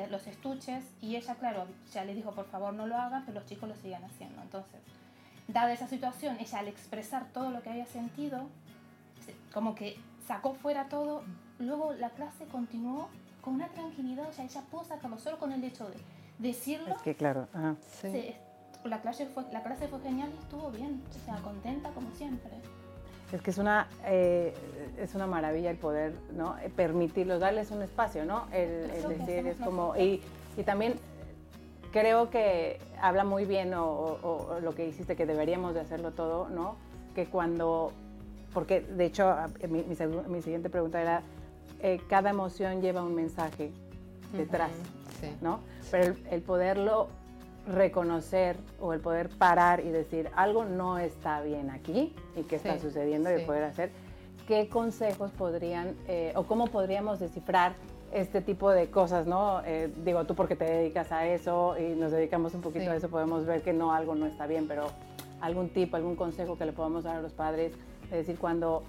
los 0.09 0.27
estuches, 0.27 0.85
y 1.01 1.15
ella, 1.15 1.35
claro, 1.35 1.67
ya 1.91 2.05
le 2.05 2.13
dijo, 2.13 2.31
por 2.31 2.45
favor, 2.45 2.73
no 2.73 2.87
lo 2.87 2.97
hagan, 2.97 3.23
pero 3.25 3.39
los 3.39 3.49
chicos 3.49 3.67
lo 3.67 3.75
siguen 3.75 4.03
haciendo. 4.03 4.41
Entonces, 4.41 4.79
dada 5.47 5.73
esa 5.73 5.87
situación, 5.87 6.37
ella 6.39 6.59
al 6.59 6.67
expresar 6.67 7.27
todo 7.33 7.51
lo 7.51 7.61
que 7.61 7.69
había 7.69 7.85
sentido, 7.85 8.47
como 9.53 9.75
que 9.75 9.97
sacó 10.25 10.53
fuera 10.53 10.87
todo, 10.87 11.23
luego 11.59 11.93
la 11.93 12.09
clase 12.11 12.45
continuó 12.45 13.09
con 13.41 13.55
una 13.55 13.67
tranquilidad, 13.69 14.29
o 14.29 14.33
sea, 14.33 14.45
ella 14.45 14.61
pudo 14.69 14.83
sacarlo 14.83 15.17
solo 15.17 15.37
con 15.39 15.51
el 15.51 15.63
hecho 15.63 15.89
de 15.89 15.97
decirlo. 16.39 16.95
Es 16.95 17.01
que 17.01 17.15
claro, 17.15 17.47
la, 18.83 19.01
clase 19.01 19.25
fue, 19.27 19.43
la 19.51 19.61
clase 19.63 19.87
fue 19.87 19.99
genial 20.01 20.31
y 20.33 20.37
estuvo 20.37 20.71
bien, 20.71 21.03
o 21.09 21.25
sea, 21.25 21.35
contenta 21.37 21.89
como 21.91 22.11
siempre. 22.15 22.51
Es 23.31 23.41
que 23.41 23.51
es 23.51 23.57
una, 23.57 23.87
eh, 24.05 24.53
es 24.99 25.15
una 25.15 25.25
maravilla 25.25 25.69
el 25.69 25.77
poder 25.77 26.13
¿no? 26.35 26.55
permitirlos, 26.75 27.39
darles 27.39 27.71
un 27.71 27.81
espacio, 27.81 28.25
¿no? 28.25 28.47
El, 28.51 28.87
decir, 29.07 29.47
es 29.47 29.57
como, 29.57 29.95
y, 29.95 30.21
y, 30.57 30.63
también 30.63 30.95
creo 31.91 32.29
que 32.29 32.79
habla 32.99 33.23
muy 33.23 33.45
bien 33.45 33.73
o, 33.73 34.59
lo 34.61 34.75
que 34.75 34.87
hiciste, 34.87 35.15
que 35.15 35.25
deberíamos 35.25 35.73
de 35.73 35.81
hacerlo 35.81 36.11
todo, 36.11 36.49
¿no? 36.49 36.75
Que 37.15 37.25
cuando, 37.25 37.91
porque 38.53 38.81
de 38.81 39.05
hecho 39.05 39.35
mi, 39.69 39.83
mi, 39.83 40.41
siguiente 40.41 40.69
pregunta 40.69 41.01
era, 41.01 41.21
eh, 41.81 41.99
cada 42.09 42.29
emoción 42.29 42.81
lleva 42.81 43.01
un 43.01 43.15
mensaje 43.15 43.71
detrás, 44.33 44.71
¿no? 45.41 45.59
Pero 45.89 46.15
el, 46.29 46.41
poderlo 46.41 47.09
reconocer 47.67 48.57
o 48.79 48.93
el 48.93 48.99
poder 48.99 49.29
parar 49.29 49.81
y 49.81 49.89
decir 49.89 50.29
algo 50.35 50.65
no 50.65 50.97
está 50.97 51.41
bien 51.41 51.69
aquí 51.69 52.15
y 52.35 52.43
qué 52.43 52.55
está 52.55 52.79
sucediendo 52.79 53.35
y 53.35 53.45
poder 53.45 53.63
hacer, 53.63 53.91
¿qué 54.47 54.67
consejos 54.67 55.31
podrían 55.31 55.95
eh, 56.07 56.33
o 56.35 56.43
cómo 56.43 56.67
podríamos 56.67 57.19
descifrar 57.19 57.73
este 58.11 58.41
tipo 58.41 58.71
de 58.71 58.89
cosas, 58.89 59.25
¿no? 59.25 59.61
Eh, 59.65 59.91
digo, 60.03 60.25
tú 60.25 60.35
porque 60.35 60.55
te 60.55 60.65
dedicas 60.65 61.11
a 61.11 61.25
eso 61.27 61.75
y 61.77 61.95
nos 61.95 62.11
dedicamos 62.11 62.53
un 62.53 62.61
poquito 62.61 62.91
a 62.91 62.95
eso, 62.95 63.09
podemos 63.09 63.45
ver 63.45 63.61
que 63.61 63.73
no, 63.73 63.93
algo 63.93 64.15
no 64.15 64.25
está 64.25 64.47
bien, 64.47 64.67
pero 64.67 64.87
algún 65.39 65.69
tipo, 65.69 65.95
algún 65.95 66.15
consejo 66.15 66.57
que 66.57 66.65
le 66.65 66.73
podamos 66.73 67.03
dar 67.03 67.15
a 67.15 67.21
los 67.21 67.31
padres, 67.31 67.73
es 68.05 68.11
decir, 68.11 68.37
cuando 68.37 68.83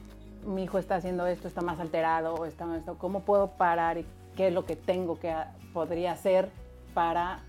mi 0.44 0.64
hijo 0.64 0.78
está 0.78 0.96
haciendo 0.96 1.26
esto, 1.26 1.46
está 1.46 1.60
más 1.60 1.78
alterado 1.78 2.34
o 2.34 2.46
está 2.46 2.76
esto, 2.76 2.96
¿cómo 2.98 3.20
puedo 3.20 3.48
parar 3.48 3.98
y 3.98 4.06
qué 4.36 4.48
es 4.48 4.54
lo 4.54 4.66
que 4.66 4.76
tengo 4.76 5.18
que 5.20 5.32
podría 5.72 6.12
hacer 6.12 6.48
para 6.94 7.40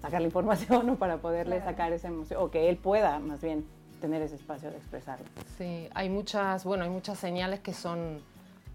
sacar 0.00 0.20
la 0.20 0.26
información 0.26 0.90
o 0.90 0.96
para 0.96 1.18
poderle 1.18 1.60
sacar 1.62 1.92
esa 1.92 2.08
emoción, 2.08 2.42
o 2.42 2.50
que 2.50 2.68
él 2.68 2.76
pueda 2.76 3.18
más 3.18 3.40
bien 3.40 3.64
tener 4.00 4.22
ese 4.22 4.36
espacio 4.36 4.70
de 4.70 4.76
expresarlo. 4.76 5.26
Sí, 5.56 5.88
hay 5.94 6.08
muchas, 6.08 6.64
bueno, 6.64 6.84
hay 6.84 6.90
muchas 6.90 7.18
señales 7.18 7.60
que 7.60 7.72
son 7.72 8.20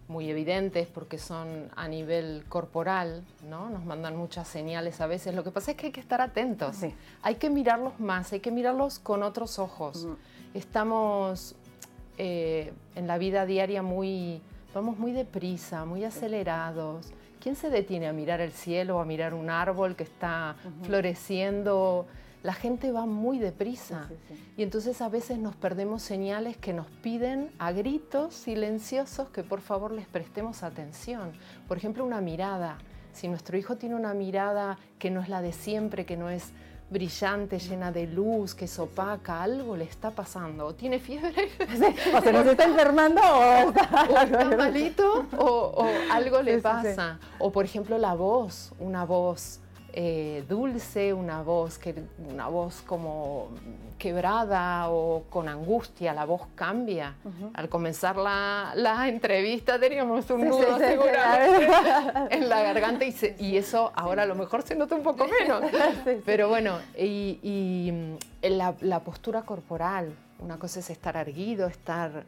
muy 0.07 0.29
evidentes 0.29 0.87
porque 0.87 1.17
son 1.17 1.69
a 1.75 1.87
nivel 1.87 2.43
corporal, 2.49 3.23
¿no? 3.49 3.69
Nos 3.69 3.85
mandan 3.85 4.17
muchas 4.17 4.47
señales 4.47 4.99
a 4.99 5.07
veces. 5.07 5.33
Lo 5.33 5.43
que 5.43 5.51
pasa 5.51 5.71
es 5.71 5.77
que 5.77 5.87
hay 5.87 5.91
que 5.91 6.01
estar 6.01 6.21
atentos. 6.21 6.77
Hay 7.21 7.35
que 7.35 7.49
mirarlos 7.49 7.99
más, 7.99 8.34
hay 8.34 8.41
que 8.41 8.51
mirarlos 8.51 8.99
con 8.99 9.23
otros 9.23 9.57
ojos. 9.57 10.07
Estamos 10.53 11.55
eh, 12.17 12.73
en 12.95 13.07
la 13.07 13.17
vida 13.17 13.45
diaria 13.45 13.81
muy, 13.81 14.41
vamos 14.75 14.99
muy 14.99 15.13
deprisa, 15.13 15.86
muy 15.86 16.03
acelerados. 16.03 17.13
¿Quién 17.41 17.56
se 17.56 17.71
detiene 17.71 18.08
a 18.08 18.13
mirar 18.13 18.39
el 18.39 18.51
cielo 18.51 18.97
o 18.97 18.99
a 18.99 19.06
mirar 19.06 19.34
un 19.34 19.49
árbol 19.49 19.95
que 19.95 20.04
está 20.04 20.56
floreciendo? 20.84 22.06
La 22.43 22.54
gente 22.54 22.91
va 22.91 23.08
muy 23.08 23.39
deprisa 23.39 24.10
y 24.56 24.62
entonces 24.62 25.01
a 25.01 25.10
veces 25.10 25.39
nos 25.39 25.56
perdemos 25.56 26.04
señales 26.04 26.56
que 26.58 26.71
nos 26.71 26.86
piden 27.01 27.51
a 27.58 27.71
gritos 27.71 28.36
silenciosos 28.36 29.30
que 29.30 29.43
por 29.43 29.62
favor 29.62 29.91
les 29.91 30.06
prestemos 30.06 30.62
atención. 30.62 31.34
Por 31.67 31.77
ejemplo, 31.77 32.06
una 32.06 32.21
mirada. 32.21 32.77
Si 33.12 33.27
nuestro 33.27 33.58
hijo 33.58 33.75
tiene 33.75 33.95
una 33.95 34.13
mirada 34.13 34.77
que 34.99 35.10
no 35.10 35.19
es 35.19 35.27
la 35.27 35.41
de 35.41 35.51
siempre, 35.51 36.06
que 36.06 36.17
no 36.17 36.30
es 36.30 36.54
brillante, 36.91 37.58
llena 37.58 37.91
de 37.91 38.06
luz, 38.06 38.54
que 38.54 38.65
es 38.65 38.77
opaca, 38.77 39.41
algo 39.41 39.75
le 39.77 39.86
está 39.86 40.12
pasando. 40.12 40.67
O 40.67 40.75
tiene 40.75 40.99
fiebre. 40.99 41.49
o 42.13 42.21
se 42.21 42.34
nos 42.34 42.45
está 42.45 42.65
enfermando 42.65 43.21
o 43.21 43.69
está, 43.69 44.56
malito 44.58 45.25
o, 45.38 45.88
algo 46.12 46.41
le 46.41 46.60
pasa. 46.60 47.17
O 47.39 47.51
por 47.51 47.65
ejemplo 47.65 47.97
la 47.97 48.13
voz, 48.13 48.73
una 48.77 49.06
voz 49.06 49.61
eh, 49.93 50.43
dulce, 50.47 51.13
una 51.13 51.41
voz, 51.41 51.77
que, 51.77 51.95
una 52.32 52.47
voz 52.47 52.82
como 52.82 53.49
quebrada 53.97 54.89
o 54.89 55.23
con 55.30 55.47
angustia, 55.47 56.13
la 56.13 56.25
voz 56.25 56.47
cambia. 56.56 57.15
Al 57.54 57.69
comenzar 57.69 58.15
la, 58.15 58.73
la, 58.75 59.08
entrevista 59.08 59.80
teníamos 59.80 60.30
un 60.30 60.47
nudo 60.47 60.77
en 62.30 62.49
la 62.49 62.63
garganta 62.63 63.06
y, 63.06 63.15
y 63.39 63.58
eso 63.58 63.91
ahora 63.95 64.23
a 64.23 64.25
lo 64.25 64.36
mejor 64.36 64.63
se 64.63 64.75
nota 64.75 64.95
un 64.95 65.04
poco 65.04 65.27
menos. 65.27 65.63
Pero 66.25 66.49
bueno, 66.49 66.80
y, 66.97 67.39
y 67.43 67.91
mm, 67.91 68.15
la, 68.56 68.73
la 68.82 69.01
postura 69.01 69.43
corporal, 69.43 70.13
una 70.39 70.58
cosa 70.58 70.80
es 70.80 70.89
estar 70.89 71.15
erguido, 71.17 71.67
estar 71.67 72.23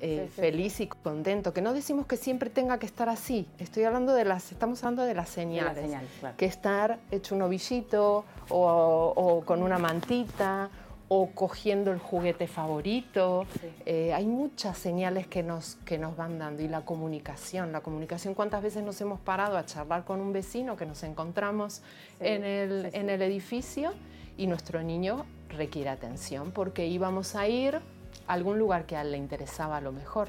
eh, 0.00 0.28
feliz 0.34 0.78
y 0.78 0.86
contento, 0.86 1.52
que 1.52 1.60
no 1.60 1.72
decimos 1.72 2.06
que 2.06 2.16
siempre 2.16 2.50
tenga 2.50 2.78
que 2.78 2.86
estar 2.86 3.08
así, 3.08 3.48
estoy 3.58 3.82
hablando 3.82 4.14
de 4.14 4.24
las, 4.24 4.52
estamos 4.52 4.82
hablando 4.84 5.02
de 5.02 5.14
las 5.14 5.28
señales, 5.28 5.90
que 6.36 6.46
estar 6.46 7.00
hecho 7.10 7.34
un 7.34 7.42
ovillito 7.42 8.24
o, 8.48 9.42
con 9.44 9.60
una 9.60 9.78
mantita 9.78 10.70
o 11.08 11.30
cogiendo 11.30 11.90
el 11.90 11.98
juguete 11.98 12.46
favorito. 12.46 13.46
Eh, 13.86 14.12
hay 14.12 14.26
muchas 14.26 14.76
señales 14.78 15.26
que 15.26 15.42
nos, 15.42 15.76
que 15.84 15.96
nos 15.98 16.16
van 16.16 16.38
dando. 16.38 16.62
Y 16.62 16.68
la 16.68 16.82
comunicación, 16.82 17.72
la 17.72 17.80
comunicación, 17.80 18.34
¿cuántas 18.34 18.62
veces 18.62 18.84
nos 18.84 19.00
hemos 19.00 19.18
parado 19.18 19.56
a 19.56 19.64
charlar 19.64 20.04
con 20.04 20.20
un 20.20 20.32
vecino 20.32 20.76
que 20.76 20.84
nos 20.84 21.02
encontramos 21.02 21.82
en, 22.20 22.44
el, 22.44 22.90
en 22.92 23.08
el 23.08 23.22
edificio 23.22 23.94
y 24.36 24.46
nuestro 24.46 24.82
niño 24.82 25.24
requiere 25.48 25.88
atención 25.88 26.52
porque 26.52 26.86
íbamos 26.86 27.34
a 27.34 27.48
ir 27.48 27.80
algún 28.28 28.58
lugar 28.58 28.86
que 28.86 28.96
a 28.96 29.02
él 29.02 29.12
le 29.12 29.18
interesaba 29.18 29.78
a 29.78 29.80
lo 29.80 29.92
mejor. 29.92 30.28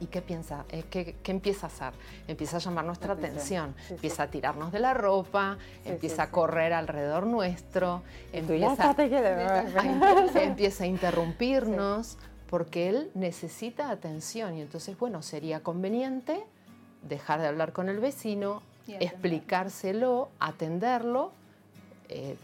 ¿Y 0.00 0.06
qué 0.06 0.20
piensa? 0.20 0.64
Eh, 0.70 0.84
¿Qué, 0.90 1.14
empieza 1.26 1.66
a 1.66 1.70
hacer? 1.70 1.92
Empieza 2.26 2.56
a 2.56 2.60
llamar 2.60 2.84
nuestra 2.84 3.12
atención, 3.12 3.74
empieza 3.88 4.24
a 4.24 4.26
tirarnos 4.26 4.72
de 4.72 4.80
la 4.80 4.94
ropa, 4.94 5.58
empieza 5.84 6.24
a 6.24 6.30
correr 6.30 6.72
alrededor 6.72 7.24
nuestro, 7.24 8.02
empieza, 8.32 8.90
a, 8.90 10.42
empieza 10.42 10.84
a 10.84 10.86
interrumpirnos, 10.88 12.18
porque 12.48 12.88
él 12.88 13.12
necesita 13.14 13.90
atención. 13.90 14.56
Y 14.56 14.62
entonces, 14.62 14.98
bueno, 14.98 15.22
sería 15.22 15.62
conveniente 15.62 16.44
dejar 17.08 17.40
de 17.40 17.46
hablar 17.46 17.72
con 17.72 17.88
el 17.88 18.00
vecino, 18.00 18.60
explicárselo, 18.88 20.30
atenderlo 20.40 21.32
eh, 22.08 22.36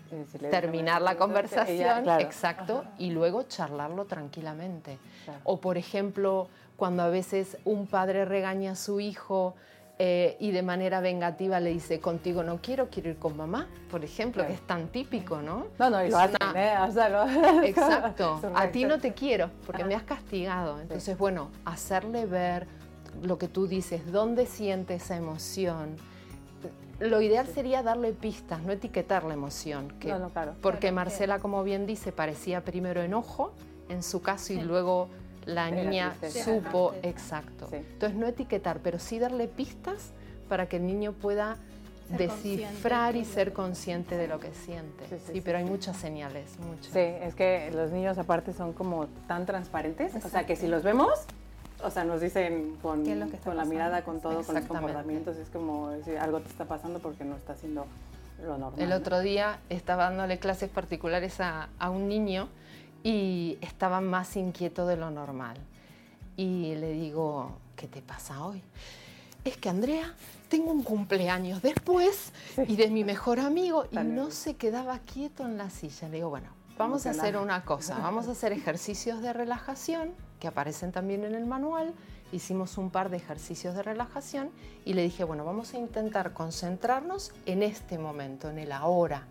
terminar 0.51 1.03
la 1.03 1.16
conversación, 1.16 2.09
exacto, 2.21 2.85
y 2.99 3.11
luego 3.11 3.42
charlarlo 3.42 4.05
tranquilamente. 4.07 4.99
O 5.44 5.61
por 5.61 5.77
ejemplo, 5.77 6.49
cuando 6.77 7.03
a 7.03 7.09
veces 7.09 7.59
un 7.64 7.87
padre 7.87 8.25
regaña 8.25 8.73
a 8.73 8.77
su 8.77 9.01
hijo 9.01 9.55
eh, 9.99 10.37
y 10.38 10.53
de 10.53 10.62
manera 10.62 11.01
vengativa 11.01 11.59
le 11.59 11.71
dice, 11.71 11.99
contigo 11.99 12.44
no 12.44 12.59
quiero, 12.62 12.88
quiero 12.88 13.11
ir 13.11 13.18
con 13.18 13.37
mamá, 13.37 13.66
por 13.90 14.05
ejemplo, 14.05 14.47
que 14.47 14.53
es 14.53 14.64
tan 14.64 14.87
típico, 14.88 15.42
¿no? 15.42 15.66
No, 15.79 15.90
no, 15.90 16.05
y 16.05 16.09
lo 16.09 16.18
hacen, 16.18 16.37
¿eh? 16.55 16.75
Exacto, 17.64 18.40
a 18.55 18.68
ti 18.68 18.85
no 18.85 19.01
te 19.01 19.12
quiero 19.12 19.51
porque 19.66 19.85
me 19.85 19.97
has 19.97 20.05
castigado. 20.05 20.81
Entonces, 20.81 21.18
bueno, 21.18 21.51
hacerle 21.64 22.27
ver 22.27 22.68
lo 23.23 23.38
que 23.38 23.49
tú 23.49 23.66
dices, 23.66 24.12
dónde 24.12 24.47
siente 24.47 24.94
esa 24.94 25.16
emoción, 25.16 25.97
lo 27.01 27.21
ideal 27.21 27.47
sería 27.47 27.83
darle 27.83 28.13
pistas, 28.13 28.63
no 28.63 28.73
etiquetar 28.73 29.25
la 29.25 29.35
emoción. 29.35 29.93
Que, 30.01 30.15
Porque 30.61 30.93
Marcela, 30.93 31.39
como 31.39 31.63
bien 31.63 31.87
dice, 31.87 32.13
parecía 32.13 32.65
primero 32.65 33.03
enojo 33.03 33.53
en 33.89 34.03
su 34.03 34.21
caso 34.21 34.53
y 34.53 34.61
luego 34.61 35.09
la 35.45 35.71
niña 35.71 36.15
supo, 36.45 36.95
exacto. 37.03 37.69
Entonces 37.73 38.19
no 38.19 38.27
etiquetar, 38.27 38.81
pero 38.81 38.99
sí 38.99 39.19
darle 39.19 39.49
pistas 39.49 40.13
para 40.49 40.69
que 40.69 40.77
el 40.77 40.87
niño 40.87 41.13
pueda 41.13 41.57
descifrar 42.11 43.17
y 43.17 43.25
ser 43.25 43.53
consciente 43.53 44.17
de 44.17 44.29
lo 44.29 44.41
que 44.41 44.53
siente. 44.53 45.05
Sí, 45.31 45.41
pero 45.41 45.59
hay 45.59 45.65
muchas 45.65 45.97
señales, 45.97 46.59
muchas. 46.59 46.93
Sí, 46.93 47.01
es 47.01 47.35
que 47.35 47.71
los 47.73 47.91
niños 47.91 48.19
aparte 48.19 48.53
son 48.53 48.73
como 48.73 49.07
tan 49.27 49.47
transparentes, 49.47 50.15
o 50.25 50.29
sea 50.29 50.47
que 50.47 50.57
si 50.57 50.67
los 50.69 50.83
vemos, 50.83 51.27
o 51.83 51.91
sea, 51.91 52.05
nos 52.05 52.21
dicen 52.21 52.77
con, 52.83 53.05
con 53.45 53.57
la 53.57 53.64
mirada, 53.64 54.03
con 54.03 54.21
todo, 54.21 54.43
con 54.43 54.55
los 54.55 54.64
comportamientos, 54.64 55.37
es 55.37 55.49
como 55.49 55.91
decir, 55.91 56.19
algo 56.19 56.41
te 56.41 56.49
está 56.49 56.64
pasando 56.64 56.99
porque 56.99 57.25
no 57.25 57.37
está 57.37 57.53
haciendo 57.53 57.87
lo 58.43 58.59
normal. 58.59 58.81
El 58.81 58.93
otro 58.93 59.21
día 59.21 59.61
estaba 59.69 60.05
dándole 60.05 60.38
clases 60.38 60.71
particulares 60.71 61.41
a, 61.41 61.69
a 61.79 61.91
un 61.91 62.09
niño 62.09 62.49
y 63.03 63.59
estaba 63.61 64.01
más 64.01 64.37
inquieto 64.37 64.87
de 64.87 64.97
lo 64.97 65.11
normal. 65.11 65.57
Y 66.37 66.75
le 66.77 66.93
digo, 66.93 67.57
¿qué 67.77 67.87
te 67.88 68.03
pasa 68.03 68.45
hoy? 68.45 68.62
Es 69.45 69.57
que 69.57 69.69
Andrea, 69.69 70.14
tengo 70.49 70.71
un 70.73 70.83
cumpleaños 70.83 71.62
después 71.62 72.33
y 72.67 72.77
de 72.77 72.91
mi 72.91 73.05
mejor 73.05 73.41
amigo 73.41 73.87
y 73.91 73.97
no 73.99 74.31
se 74.31 74.57
quedaba 74.57 74.99
quieto 75.01 75.45
en 75.45 75.59
la 75.59 75.71
silla. 75.71 76.09
Le 76.09 76.17
digo, 76.17 76.31
bueno, 76.31 76.49
vamos 76.77 77.07
a 77.07 77.11
hacer 77.11 77.37
una 77.37 77.64
cosa, 77.64 77.99
vamos 77.99 78.29
a 78.29 78.33
hacer 78.33 78.53
ejercicios 78.53 79.23
de 79.23 79.33
relajación 79.33 80.12
que 80.38 80.48
aparecen 80.48 80.92
también 80.92 81.24
en 81.24 81.35
el 81.35 81.46
manual. 81.46 81.94
Hicimos 82.33 82.79
un 82.79 82.90
par 82.90 83.09
de 83.11 83.16
ejercicios 83.16 83.74
de 83.74 83.83
relajación 83.83 84.51
y 84.85 84.94
le 84.94 85.03
dije, 85.03 85.24
bueno, 85.24 85.44
vamos 85.44 85.74
a 85.74 85.79
intentar 85.79 86.33
concentrarnos 86.33 87.33
en 87.46 87.62
este 87.62 87.98
momento, 87.98 88.51
en 88.51 88.59
el 88.59 88.72
ahora 88.72 89.27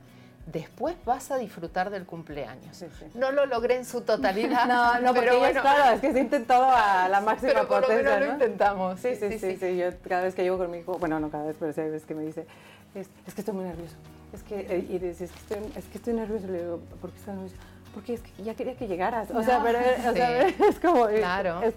después 0.48 0.96
vas 1.06 1.30
a 1.32 1.38
disfrutar 1.38 1.90
del 1.90 2.06
cumpleaños. 2.06 2.84
No 3.14 3.32
lo 3.32 3.46
logré 3.46 3.76
en 3.76 3.86
su 3.86 4.02
totalidad. 4.02 4.66
no, 4.68 5.00
no, 5.00 5.14
pero 5.14 5.40
bueno, 5.40 5.62
claro, 5.62 5.96
es 5.96 6.02
que 6.02 6.12
se 6.14 6.20
intentado 6.20 6.66
a 6.66 7.08
la 7.10 7.22
máxima 7.22 7.52
pero 7.54 7.68
por 7.68 7.82
potencia. 7.82 8.04
Lo, 8.04 8.20
menos 8.20 8.28
lo 8.28 8.34
intentamos. 8.34 9.00
Sí 9.00 9.16
sí 9.16 9.38
sí, 9.38 9.58
sí 9.58 9.78
Yo 9.78 9.90
cada 10.08 10.24
vez 10.24 10.34
que 10.34 10.44
llego 10.44 10.58
con 10.58 10.72
mi 10.72 10.80
hijo, 10.80 10.98
bueno, 10.98 11.20
no 11.20 11.30
cada 11.30 11.46
vez, 11.46 11.56
pero 11.60 11.74
sí 11.74 11.82
hay 11.82 11.90
veces 11.90 12.08
que 12.08 12.16
me 12.16 12.24
dice, 12.24 12.48
es, 12.96 13.08
que 13.34 13.42
estoy 13.42 13.54
muy 13.54 13.66
nervioso. 13.66 13.96
Es 14.34 14.44
que, 14.44 14.60
eh, 14.62 14.86
y 14.90 15.00
dice, 15.00 15.26
es 15.26 15.32
que, 15.32 15.40
estoy, 15.40 15.72
es 15.76 15.86
que 15.86 15.98
estoy 15.98 16.14
nervioso. 16.14 16.48
Le 16.48 16.64
digo, 16.64 16.80
¿por 17.02 17.12
qué 17.12 17.18
estás 17.18 17.36
nervioso? 17.36 17.56
Porque 17.98 18.14
es 18.14 18.22
que 18.22 18.44
ya 18.44 18.54
quería 18.54 18.76
que 18.76 18.88
llegaras. 18.88 19.32
O 19.32 19.42
sea, 19.42 19.60
pero, 19.64 19.80
o 19.80 20.14
sea, 20.14 20.48
es 20.70 20.80
como. 20.80 21.08
Claro. 21.08 21.64
Es, 21.64 21.74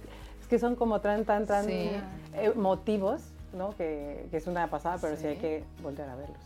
que 0.50 0.58
son 0.58 0.76
como 0.76 1.00
tan, 1.00 1.24
tan, 1.24 1.46
tan 1.46 1.66
emotivos, 2.34 3.22
¿no? 3.54 3.70
Que, 3.76 4.26
que, 4.30 4.36
es 4.36 4.46
una 4.46 4.68
pasada, 4.68 4.98
pero 5.00 5.16
sí 5.16 5.28
hay 5.28 5.36
que 5.36 5.64
volver 5.80 6.10
a 6.10 6.16
verlos. 6.16 6.40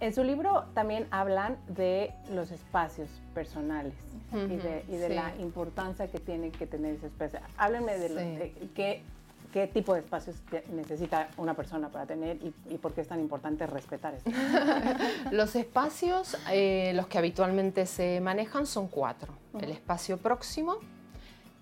En 0.00 0.14
su 0.14 0.24
libro 0.24 0.64
también 0.72 1.06
hablan 1.10 1.58
de 1.66 2.14
los 2.32 2.50
espacios 2.50 3.10
personales 3.34 3.92
y 4.32 4.96
de, 4.96 5.08
la 5.10 5.34
importancia 5.36 6.06
que 6.06 6.18
tiene 6.20 6.50
que 6.50 6.66
tener 6.66 6.94
ese 6.94 7.08
espacio. 7.08 7.40
Háblenme 7.58 7.98
de, 7.98 8.70
qué, 8.74 9.02
qué, 9.52 9.66
tipo 9.66 9.94
de 9.94 10.00
espacios 10.00 10.36
necesita 10.72 11.28
una 11.36 11.54
persona 11.54 11.88
para 11.88 12.06
tener 12.06 12.38
y, 12.42 12.78
por 12.78 12.92
qué 12.92 13.02
es 13.02 13.08
tan 13.08 13.20
importante 13.20 13.66
respetar 13.66 14.14
eso. 14.14 14.30
los 15.30 15.54
espacios, 15.56 16.36
eh, 16.50 16.92
los 16.94 17.06
que 17.06 17.18
habitualmente 17.18 17.86
se 17.86 18.20
manejan 18.20 18.66
son 18.66 18.88
cuatro. 18.88 19.32
El 19.60 19.70
espacio 19.70 20.18
próximo, 20.18 20.76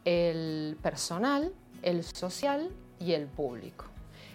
el 0.05 0.77
personal, 0.83 1.53
el 1.83 2.05
social 2.05 2.71
y 2.99 3.13
el 3.13 3.27
público. 3.27 3.87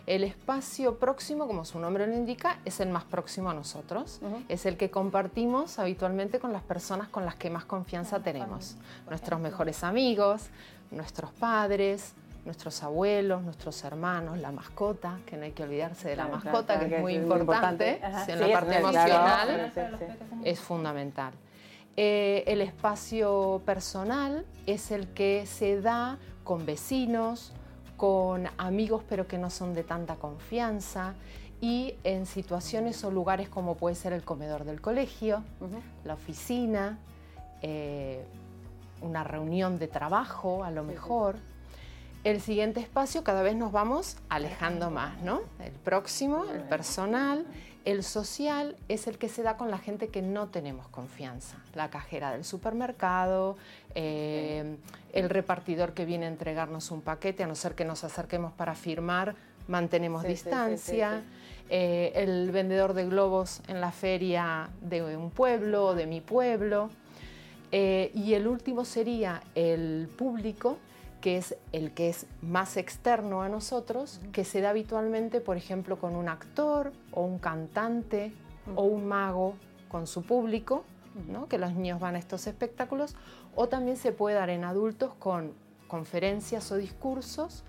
El 0.08 0.24
espacio 0.24 0.98
próximo, 0.98 1.46
como 1.48 1.64
su 1.64 1.80
nombre 1.80 2.08
lo 2.08 2.14
indica, 2.14 2.60
es 2.66 2.80
el 2.80 2.90
más 2.90 3.04
próximo 3.04 3.52
a 3.52 3.54
nosotros. 3.54 4.20
Es 4.50 4.66
el 4.66 4.76
que 4.76 4.90
compartimos 4.90 5.78
habitualmente 5.78 6.40
con 6.40 6.52
las 6.52 6.64
personas 6.64 7.08
con 7.08 7.24
las 7.24 7.36
que 7.36 7.50
más 7.50 7.66
confianza 7.66 8.20
tenemos. 8.20 8.76
Nuestros 9.08 9.40
mejores 9.40 9.84
amigos, 9.84 10.50
nuestros 10.90 11.32
padres, 11.32 12.14
nuestros 12.46 12.82
abuelos, 12.84 13.44
nuestros 13.44 13.84
hermanos, 13.84 14.40
la 14.40 14.52
mascota, 14.52 15.20
que 15.26 15.38
no 15.38 15.44
hay 15.44 15.52
que 15.52 15.64
olvidarse 15.64 16.10
de 16.10 16.16
la 16.16 16.28
mascota, 16.28 16.80
que, 16.80 16.96
es 16.96 17.02
muy 17.02 17.14
importante, 17.14 18.02
en 18.28 18.40
la 18.40 18.52
parte 18.52 18.78
emocional 18.78 19.72
es 20.44 20.60
fundamental. 20.60 21.34
Eh, 21.98 22.44
el 22.48 22.62
espacio 22.62 23.62
personal 23.66 24.46
es 24.66 24.92
el 24.92 25.10
que 25.10 25.46
se 25.46 25.82
da 25.82 26.18
con 26.44 26.66
vecinos, 26.66 27.52
con 27.98 28.48
amigos 28.58 29.04
pero 29.08 29.28
que 29.28 29.38
no 29.38 29.50
son 29.50 29.74
de 29.74 29.84
tanta 29.84 30.16
confianza 30.16 31.14
y 31.60 31.94
en 32.04 32.26
situaciones 32.26 33.04
o 33.04 33.12
lugares 33.12 33.48
como 33.50 33.76
puede 33.76 33.96
ser 33.96 34.14
el 34.14 34.24
comedor 34.24 34.64
del 34.64 34.82
colegio, 34.82 35.44
la 36.04 36.16
oficina, 36.16 36.98
eh, 37.62 38.26
una 39.02 39.24
reunión 39.24 39.78
de 39.78 39.88
trabajo 39.88 40.64
a 40.64 40.72
lo 40.72 40.84
mejor. 40.84 41.36
El 42.24 42.40
siguiente 42.40 42.80
espacio 42.80 43.24
cada 43.24 43.42
vez 43.42 43.56
nos 43.56 43.72
vamos 43.72 44.18
alejando 44.30 44.92
más, 44.92 45.20
¿no? 45.24 45.42
El 45.60 45.72
próximo, 45.72 46.46
el 46.46 46.62
personal, 46.62 47.46
el 47.84 48.04
social 48.04 48.76
es 48.90 49.08
el 49.08 49.18
que 49.18 49.28
se 49.28 49.42
da 49.42 49.58
con 49.58 49.72
la 49.72 49.80
gente 49.80 50.10
que 50.10 50.22
no 50.22 50.48
tenemos 50.50 50.88
confianza. 50.88 51.58
La 51.74 51.90
cajera 51.90 52.32
del 52.32 52.46
supermercado, 52.46 53.58
eh, 53.96 54.78
el 55.14 55.30
repartidor 55.32 55.94
que 55.94 56.06
viene 56.06 56.26
a 56.26 56.30
entregarnos 56.30 56.92
un 56.92 57.02
paquete, 57.02 57.44
a 57.44 57.48
no 57.48 57.56
ser 57.56 57.74
que 57.74 57.86
nos 57.86 58.04
acerquemos 58.04 58.54
para 58.54 58.76
firmar, 58.76 59.36
mantenemos 59.68 60.24
distancia. 60.24 61.24
Eh, 61.70 62.12
el 62.16 62.52
vendedor 62.52 62.94
de 62.94 63.06
globos 63.06 63.62
en 63.68 63.82
la 63.82 63.92
feria 63.92 64.70
de 64.82 65.16
un 65.16 65.32
pueblo 65.32 65.88
o 65.88 65.96
de 65.96 66.06
mi 66.06 66.22
pueblo. 66.22 66.90
Eh, 67.72 68.12
y 68.14 68.34
el 68.34 68.48
último 68.48 68.84
sería 68.84 69.42
el 69.56 70.10
público, 70.18 70.78
que 71.22 71.38
es 71.38 71.56
el 71.72 71.94
que 71.94 72.10
es 72.10 72.26
más 72.42 72.76
externo 72.76 73.42
a 73.44 73.50
nosotros, 73.50 74.20
que 74.34 74.44
se 74.44 74.60
da 74.60 74.72
habitualmente, 74.72 75.40
por 75.40 75.56
ejemplo, 75.56 76.00
con 76.00 76.16
un 76.16 76.28
actor 76.28 76.92
o 77.12 77.24
un 77.24 77.40
cantante 77.40 78.34
o 78.76 78.84
un 78.84 79.08
mago 79.08 79.56
con 79.88 80.08
su 80.08 80.24
público, 80.24 80.84
¿no? 81.30 81.48
que 81.48 81.58
los 81.58 81.74
niños 81.74 82.00
van 82.00 82.16
a 82.16 82.20
estos 82.20 82.48
espectáculos, 82.48 83.16
o 83.56 83.68
también 83.68 83.98
se 83.98 84.12
puede 84.12 84.36
dar 84.36 84.50
en 84.50 84.64
adultos 84.64 85.14
con 85.20 85.54
conferencias 85.88 86.72
o 86.72 86.78
discursos 86.78 87.64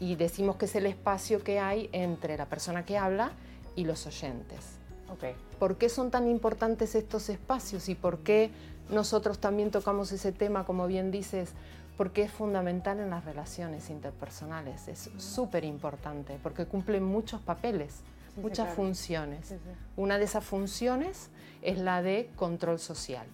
y, 0.00 0.16
decimos 0.16 0.56
que 0.56 0.64
es 0.64 0.74
el 0.74 0.86
espacio 0.86 1.42
que 1.44 1.60
hay 1.60 1.88
entre 1.92 2.36
la 2.36 2.46
persona 2.46 2.84
que 2.84 2.98
habla 2.98 3.32
y 3.76 3.84
los 3.84 4.06
oyentes. 4.06 4.78
Okay. 5.12 5.34
¿Por 5.58 5.76
qué 5.76 5.88
son 5.88 6.10
tan 6.10 6.28
importantes 6.28 6.94
estos 6.94 7.28
espacios 7.28 7.88
y 7.88 7.94
por 7.94 8.18
qué 8.20 8.50
nosotros 8.90 9.38
también 9.38 9.70
tocamos 9.70 10.10
ese 10.12 10.32
tema, 10.32 10.64
como 10.64 10.86
bien 10.86 11.10
dices, 11.10 11.52
porque 11.96 12.22
es 12.22 12.32
fundamental 12.32 12.98
en 13.00 13.10
las 13.10 13.24
relaciones 13.24 13.90
interpersonales, 13.90 14.88
es 14.88 15.10
súper 15.16 15.64
importante, 15.64 16.38
porque 16.42 16.66
cumple 16.66 17.00
muchos 17.00 17.40
papeles, 17.40 18.02
muchas 18.36 18.74
funciones. 18.74 19.54
Una 19.96 20.18
de 20.18 20.24
esas 20.24 20.44
funciones 20.44 21.30
es 21.62 21.78
la 21.78 22.02
de 22.02 22.30
control 22.36 22.78
social. 22.78 23.26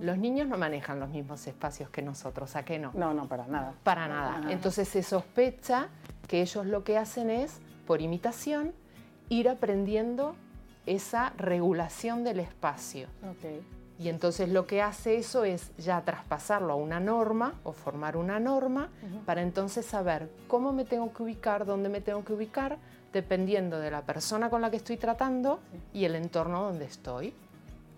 Los 0.00 0.18
niños 0.18 0.48
no 0.48 0.58
manejan 0.58 0.98
los 0.98 1.08
mismos 1.08 1.46
espacios 1.46 1.88
que 1.90 2.02
nosotros, 2.02 2.56
¿a 2.56 2.64
qué 2.64 2.78
no? 2.78 2.90
No, 2.94 3.14
no, 3.14 3.28
para 3.28 3.46
nada. 3.46 3.74
Para 3.84 4.08
nada. 4.08 4.50
Entonces 4.50 4.88
se 4.88 5.02
sospecha 5.02 5.88
que 6.26 6.40
ellos 6.42 6.66
lo 6.66 6.82
que 6.82 6.98
hacen 6.98 7.30
es, 7.30 7.60
por 7.86 8.00
imitación, 8.00 8.72
ir 9.28 9.48
aprendiendo 9.48 10.34
esa 10.86 11.32
regulación 11.36 12.24
del 12.24 12.40
espacio. 12.40 13.08
Okay. 13.36 13.60
Y 13.98 14.08
entonces 14.08 14.48
lo 14.48 14.66
que 14.66 14.80
hace 14.80 15.16
eso 15.16 15.44
es 15.44 15.72
ya 15.76 16.00
traspasarlo 16.02 16.72
a 16.72 16.76
una 16.76 17.00
norma 17.00 17.54
o 17.64 17.72
formar 17.72 18.16
una 18.16 18.38
norma 18.38 18.90
para 19.26 19.42
entonces 19.42 19.84
saber 19.86 20.30
cómo 20.46 20.72
me 20.72 20.84
tengo 20.84 21.12
que 21.12 21.24
ubicar, 21.24 21.66
dónde 21.66 21.88
me 21.88 22.00
tengo 22.00 22.24
que 22.24 22.32
ubicar, 22.32 22.78
dependiendo 23.12 23.80
de 23.80 23.90
la 23.90 24.02
persona 24.02 24.50
con 24.50 24.60
la 24.60 24.70
que 24.70 24.76
estoy 24.76 24.98
tratando 24.98 25.58
y 25.92 26.04
el 26.04 26.14
entorno 26.14 26.62
donde 26.62 26.84
estoy. 26.84 27.34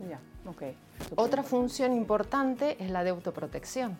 Ya, 0.08 0.18
okay. 0.48 0.74
Otra 1.16 1.42
función 1.42 1.92
importante 1.92 2.82
es 2.82 2.90
la 2.90 3.04
de 3.04 3.10
autoprotección. 3.10 3.98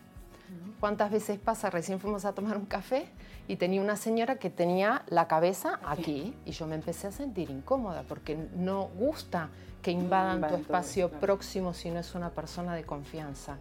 ¿Cuántas 0.79 1.11
veces 1.11 1.39
pasa? 1.39 1.69
Recién 1.69 1.99
fuimos 1.99 2.25
a 2.25 2.33
tomar 2.33 2.57
un 2.57 2.65
café 2.65 3.07
y 3.47 3.57
tenía 3.57 3.81
una 3.81 3.95
señora 3.95 4.37
que 4.37 4.49
tenía 4.49 5.03
la 5.07 5.27
cabeza 5.27 5.79
aquí 5.85 6.35
y 6.45 6.51
yo 6.51 6.65
me 6.65 6.75
empecé 6.75 7.07
a 7.07 7.11
sentir 7.11 7.49
incómoda 7.51 8.03
porque 8.07 8.35
no 8.55 8.85
gusta 8.97 9.49
que 9.81 9.91
invadan 9.91 10.47
tu 10.47 10.55
espacio 10.55 11.09
próximo 11.09 11.73
si 11.73 11.91
no 11.91 11.99
es 11.99 12.15
una 12.15 12.29
persona 12.29 12.75
de 12.75 12.83
confianza. 12.83 13.57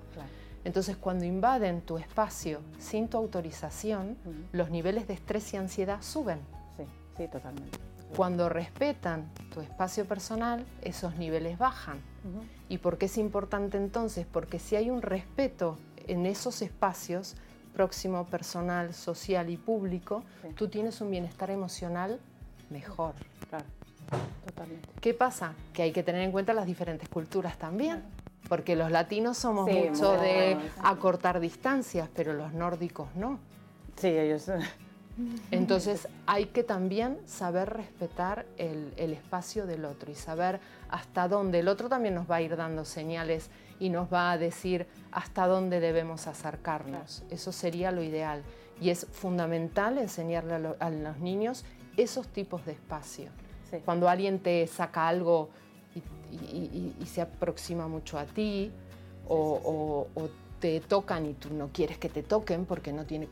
Entonces, 0.65 0.97
cuando 0.97 1.25
invaden 1.25 1.81
tu 1.81 1.97
espacio 1.97 2.61
sin 2.79 3.09
tu 3.09 3.17
autorización, 3.17 4.17
los 4.53 4.71
niveles 4.71 5.07
de 5.09 5.15
estrés 5.15 5.53
y 5.55 5.57
ansiedad 5.57 6.03
suben. 6.03 6.41
Sí, 6.77 6.85
sí, 7.17 7.29
totalmente. 7.29 7.79
Cuando 8.17 8.49
respetan 8.49 9.31
tu 9.55 9.61
espacio 9.61 10.05
personal, 10.05 10.67
esos 10.83 11.17
niveles 11.17 11.59
bajan. 11.59 12.01
¿Y 12.69 12.79
por 12.79 12.99
qué 12.99 13.07
es 13.07 13.17
importante 13.19 13.79
entonces? 13.79 14.27
Porque 14.31 14.59
si 14.59 14.77
hay 14.77 14.91
un 14.91 15.01
respeto 15.01 15.79
en 16.07 16.27
esos 16.27 16.63
espacios, 16.63 17.37
próximo, 17.75 18.27
personal, 18.27 18.95
social 18.95 19.51
y 19.51 19.57
público, 19.57 20.23
tú 20.57 20.69
tienes 20.69 21.01
un 21.01 21.11
bienestar 21.11 21.51
emocional 21.51 22.21
mejor. 22.69 23.15
Claro, 23.49 23.65
totalmente. 24.47 24.89
¿Qué 25.01 25.15
pasa? 25.15 25.55
Que 25.73 25.83
hay 25.83 25.93
que 25.93 26.03
tener 26.03 26.23
en 26.23 26.33
cuenta 26.33 26.53
las 26.53 26.67
diferentes 26.67 27.09
culturas 27.09 27.59
también. 27.59 28.03
Porque 28.49 28.75
los 28.75 28.91
latinos 28.91 29.39
somos 29.39 29.71
mucho 29.71 30.13
de 30.13 30.59
acortar 30.83 31.39
distancias, 31.39 32.09
pero 32.15 32.33
los 32.33 32.53
nórdicos 32.53 33.09
no. 33.15 33.39
Sí, 33.97 34.09
ellos 34.09 34.51
entonces 35.51 36.09
hay 36.27 36.47
que 36.47 36.63
también 36.63 37.19
saber 37.27 37.71
respetar 37.71 38.47
el, 38.57 38.93
espacio 38.97 39.67
del 39.67 39.85
otro 39.85 40.11
y 40.11 40.15
saber 40.15 40.61
hasta 40.89 41.29
dónde. 41.29 41.61
El 41.61 41.69
otro 41.69 41.89
también 41.89 42.15
nos 42.15 42.31
va 42.31 42.37
a 42.37 42.43
ir 42.43 42.57
dando 42.57 42.85
señales 42.85 43.51
y 43.81 43.89
nos 43.89 44.13
va 44.13 44.31
a 44.31 44.39
decir 44.39 44.87
hasta 45.11 45.47
dónde 45.47 45.81
debemos 45.81 46.27
acercarnos. 46.27 47.25
Eso 47.31 47.51
sería 47.51 47.91
lo 47.91 48.03
ideal. 48.03 48.43
Y 48.81 48.91
es 48.91 49.07
fundamental 49.11 49.99
enseñarle 49.99 50.75
a, 50.79 50.91
los 50.91 51.19
niños 51.19 51.65
esos 51.97 52.29
tipos 52.29 52.65
de 52.67 52.73
espacio. 52.73 53.31
Cuando 53.85 54.09
alguien 54.09 54.39
te 54.39 54.67
saca 54.67 55.09
algo 55.09 55.51
y, 56.31 56.95
se 57.07 57.23
aproxima 57.23 57.89
mucho 57.89 58.19
a 58.19 58.25
ti 58.25 58.71
o, 59.29 60.07
te 60.61 60.81
tocan 60.81 61.27
y 61.27 61.35
tú 61.35 61.53
no 61.53 61.71
quieres 61.73 61.99
que 61.99 62.09
te 62.09 62.23
toquen 62.23 62.67
porque 62.67 62.93
no 62.93 63.05
tiene 63.05 63.29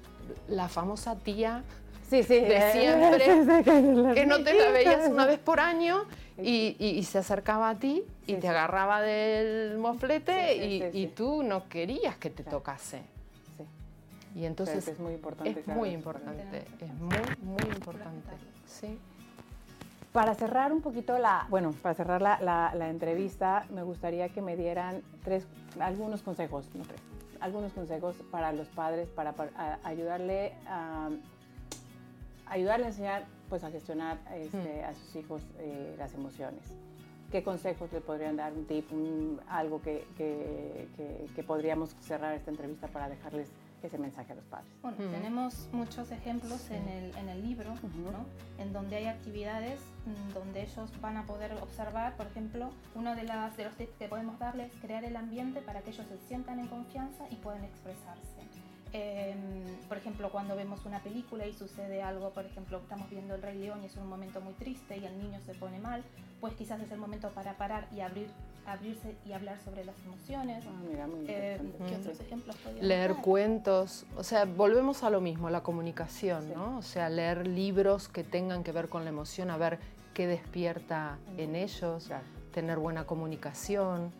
la 0.48 0.68
famosa 0.68 1.16
tía 1.16 1.62
sí, 2.08 2.22
sí, 2.22 2.40
de 2.40 2.72
siempre 2.72 4.14
que 4.14 4.26
no 4.26 4.42
te 4.42 4.54
la 4.54 4.70
veías 4.70 5.08
una 5.08 5.26
vez 5.26 5.38
por 5.38 5.60
año 5.60 6.04
y, 6.42 7.02
se 7.04 7.18
acercaba 7.18 7.70
a 7.70 7.78
ti 7.78 8.04
y 8.26 8.34
te 8.34 8.48
agarraba 8.48 9.00
del 9.02 9.78
moflete 9.78 10.90
y, 10.92 11.06
tú 11.08 11.42
no 11.42 11.68
querías 11.68 12.16
que 12.16 12.30
te 12.30 12.44
tocase. 12.44 13.02
Y 14.34 14.44
entonces 14.44 14.86
es 14.86 15.00
muy 15.00 15.14
importante. 15.14 15.50
Es 15.58 15.66
muy 15.66 15.90
importante, 15.90 16.64
es 16.80 16.94
muy, 16.94 17.18
muy 17.42 17.62
importante. 17.74 18.30
Sí. 18.66 18.98
Para 20.12 20.34
cerrar 20.34 20.72
un 20.72 20.80
poquito 20.80 21.18
la, 21.18 21.46
bueno, 21.50 21.72
para 21.82 21.94
cerrar 21.94 22.22
la, 22.22 22.38
la, 22.40 22.88
entrevista, 22.88 23.66
me 23.70 23.82
gustaría 23.82 24.28
que 24.28 24.40
me 24.40 24.56
dieran 24.56 25.02
tres, 25.24 25.46
algunos 25.80 26.22
consejos, 26.22 26.66
no 26.74 26.84
tres, 26.84 27.00
algunos 27.40 27.72
consejos 27.72 28.16
para 28.30 28.52
los 28.52 28.68
padres 28.68 29.08
para, 29.08 29.34
ayudarle 29.84 30.54
a 30.66 31.10
ayudarle 32.46 32.86
a 32.86 32.88
enseñar, 32.88 33.24
pues 33.48 33.64
a 33.64 33.70
gestionar 33.70 34.18
este, 34.34 34.84
a 34.84 34.92
sus 34.94 35.16
hijos 35.16 35.42
eh, 35.58 35.94
las 35.98 36.14
emociones. 36.14 36.62
¿Qué 37.30 37.42
consejos 37.42 37.92
le 37.92 38.00
podrían 38.00 38.36
dar? 38.36 38.54
Un 38.54 38.64
tip, 38.64 38.86
algo 39.48 39.82
que, 39.82 40.06
que, 40.16 40.88
que 41.34 41.42
podríamos 41.42 41.90
cerrar 42.00 42.34
esta 42.34 42.50
entrevista 42.50 42.88
para 42.88 43.08
dejarles 43.08 43.50
ese 43.86 43.98
mensaje 43.98 44.32
a 44.32 44.36
los 44.36 44.44
padres. 44.44 44.70
Bueno, 44.82 44.96
tenemos 45.10 45.68
muchos 45.72 46.10
ejemplos 46.10 46.70
en, 46.70 46.88
el, 46.88 47.16
en 47.16 47.28
el 47.28 47.42
libro, 47.42 47.74
¿no? 47.74 48.26
en 48.62 48.72
donde 48.72 48.96
hay 48.96 49.06
actividades 49.06 49.80
mm, 50.06 50.34
donde 50.34 50.62
ellos 50.62 50.90
van 51.00 51.16
a 51.16 51.26
poder 51.26 51.52
observar, 51.62 52.16
por 52.16 52.26
ejemplo, 52.26 52.70
uno 52.94 53.14
de, 53.14 53.22
las, 53.22 53.56
de 53.56 53.64
los 53.64 53.74
tips 53.76 53.92
que 53.98 54.08
podemos 54.08 54.38
darles 54.38 54.72
es 54.72 54.80
crear 54.80 55.04
el 55.04 55.16
ambiente 55.16 55.60
para 55.60 55.82
que 55.82 55.90
ellos 55.90 56.06
se 56.06 56.18
sientan 56.26 56.58
en 56.58 56.66
confianza 56.66 57.24
y 57.30 57.36
puedan 57.36 57.64
expresarse. 57.64 58.38
Em, 58.92 59.76
por 59.88 59.98
ejemplo, 59.98 60.30
cuando 60.30 60.56
vemos 60.56 60.84
una 60.86 61.02
película 61.02 61.46
y 61.46 61.52
sucede 61.52 62.02
algo, 62.02 62.30
por 62.30 62.46
ejemplo, 62.46 62.78
estamos 62.78 63.10
viendo 63.10 63.34
El 63.34 63.42
Rey 63.42 63.58
León 63.58 63.82
y 63.82 63.86
es 63.86 63.96
un 63.96 64.06
momento 64.06 64.40
muy 64.40 64.54
triste 64.54 64.96
y 64.96 65.04
el 65.04 65.18
niño 65.18 65.40
se 65.44 65.54
pone 65.54 65.78
mal, 65.78 66.02
pues 66.40 66.54
quizás 66.54 66.80
es 66.80 66.90
el 66.90 66.98
momento 66.98 67.30
para 67.30 67.56
parar 67.58 67.88
y 67.94 68.00
abrir, 68.00 68.30
abrirse 68.66 69.16
y 69.26 69.32
hablar 69.32 69.58
sobre 69.62 69.84
las 69.84 69.96
emociones. 70.04 70.64
Ah, 70.66 71.06
em, 71.26 71.72
¿Qué 71.86 71.96
otros 71.96 72.20
ejemplos 72.20 72.56
Leer 72.80 73.16
cuentos, 73.16 74.06
o 74.16 74.22
sea, 74.22 74.44
volvemos 74.44 75.02
a 75.02 75.10
lo 75.10 75.20
mismo, 75.20 75.50
la 75.50 75.62
comunicación, 75.62 76.52
¿no? 76.54 76.78
O 76.78 76.82
sea, 76.82 77.10
leer 77.10 77.46
libros 77.46 78.08
que 78.08 78.24
tengan 78.24 78.64
que 78.64 78.72
ver 78.72 78.88
con 78.88 79.04
la 79.04 79.10
emoción, 79.10 79.50
a 79.50 79.58
ver 79.58 79.78
qué 80.14 80.26
despierta 80.26 81.18
en 81.36 81.54
ellos, 81.54 82.10
tener 82.52 82.78
buena 82.78 83.04
comunicación. 83.04 84.12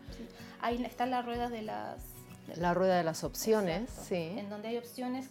Ahí 0.61 0.83
está 0.83 1.05
la 1.05 1.21
rueda 1.21 1.49
de 1.49 1.61
las 1.61 2.08
la 2.55 2.73
rueda 2.73 2.97
de 2.97 3.03
las 3.03 3.23
opciones, 3.23 3.89
sí. 3.89 4.35
En 4.37 4.49
donde 4.49 4.69
hay 4.69 4.77
opciones 4.77 5.29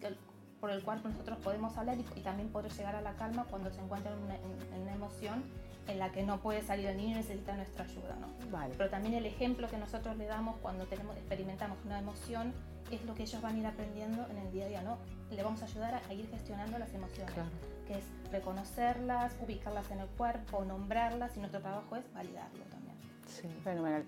por 0.61 0.71
el 0.71 0.83
cual 0.83 1.01
nosotros 1.05 1.39
podemos 1.39 1.77
hablar 1.77 1.99
y, 1.99 2.21
también 2.21 2.49
poder 2.49 2.73
llegar 2.73 2.97
a 2.97 3.01
la 3.01 3.15
calma 3.15 3.45
cuando 3.49 3.71
se 3.71 3.81
encuentra 3.81 4.13
en 4.13 4.83
una, 4.83 4.93
emoción 4.93 5.45
en 5.87 5.99
la 5.99 6.13
que 6.13 6.23
no 6.23 6.41
puede 6.41 6.63
salir 6.63 6.87
el 6.87 6.97
niño 6.97 7.13
y 7.13 7.15
necesita 7.15 7.55
nuestra 7.55 7.85
ayuda, 7.85 8.17
¿no? 8.21 8.51
Vale. 8.51 8.75
Pero 8.77 8.91
también 8.91 9.15
el 9.15 9.25
ejemplo 9.25 9.69
que 9.69 9.79
nosotros 9.79 10.17
le 10.17 10.27
damos 10.27 10.57
cuando 10.61 10.87
tenemos, 10.87 11.17
experimentamos 11.17 11.79
una 11.85 11.99
emoción 11.99 12.53
es 12.91 13.03
lo 13.05 13.15
que 13.15 13.23
ellos 13.23 13.41
van 13.41 13.57
a 13.57 13.59
ir 13.59 13.67
aprendiendo 13.67 14.27
en 14.29 14.39
el 14.39 14.51
día 14.53 14.65
a 14.65 14.69
día, 14.69 14.83
¿no? 14.83 14.99
Le 15.31 15.43
vamos 15.43 15.63
a 15.63 15.67
ayudar 15.67 15.95
a, 15.95 16.15
ir 16.15 16.29
gestionando 16.29 16.79
las 16.79 16.93
emociones, 16.93 17.33
que 17.87 17.95
es 17.95 18.05
reconocerlas, 18.31 19.37
ubicarlas 19.41 19.91
en 19.91 20.01
el 20.01 20.09
cuerpo, 20.09 20.65
nombrarlas 20.65 21.37
y 21.37 21.41
nuestro 21.41 21.61
trabajo 21.61 21.97
es 21.97 22.13
validarlo 22.13 22.65
también. 22.65 22.97
Sí, 23.27 23.49
fenomenal 23.63 24.05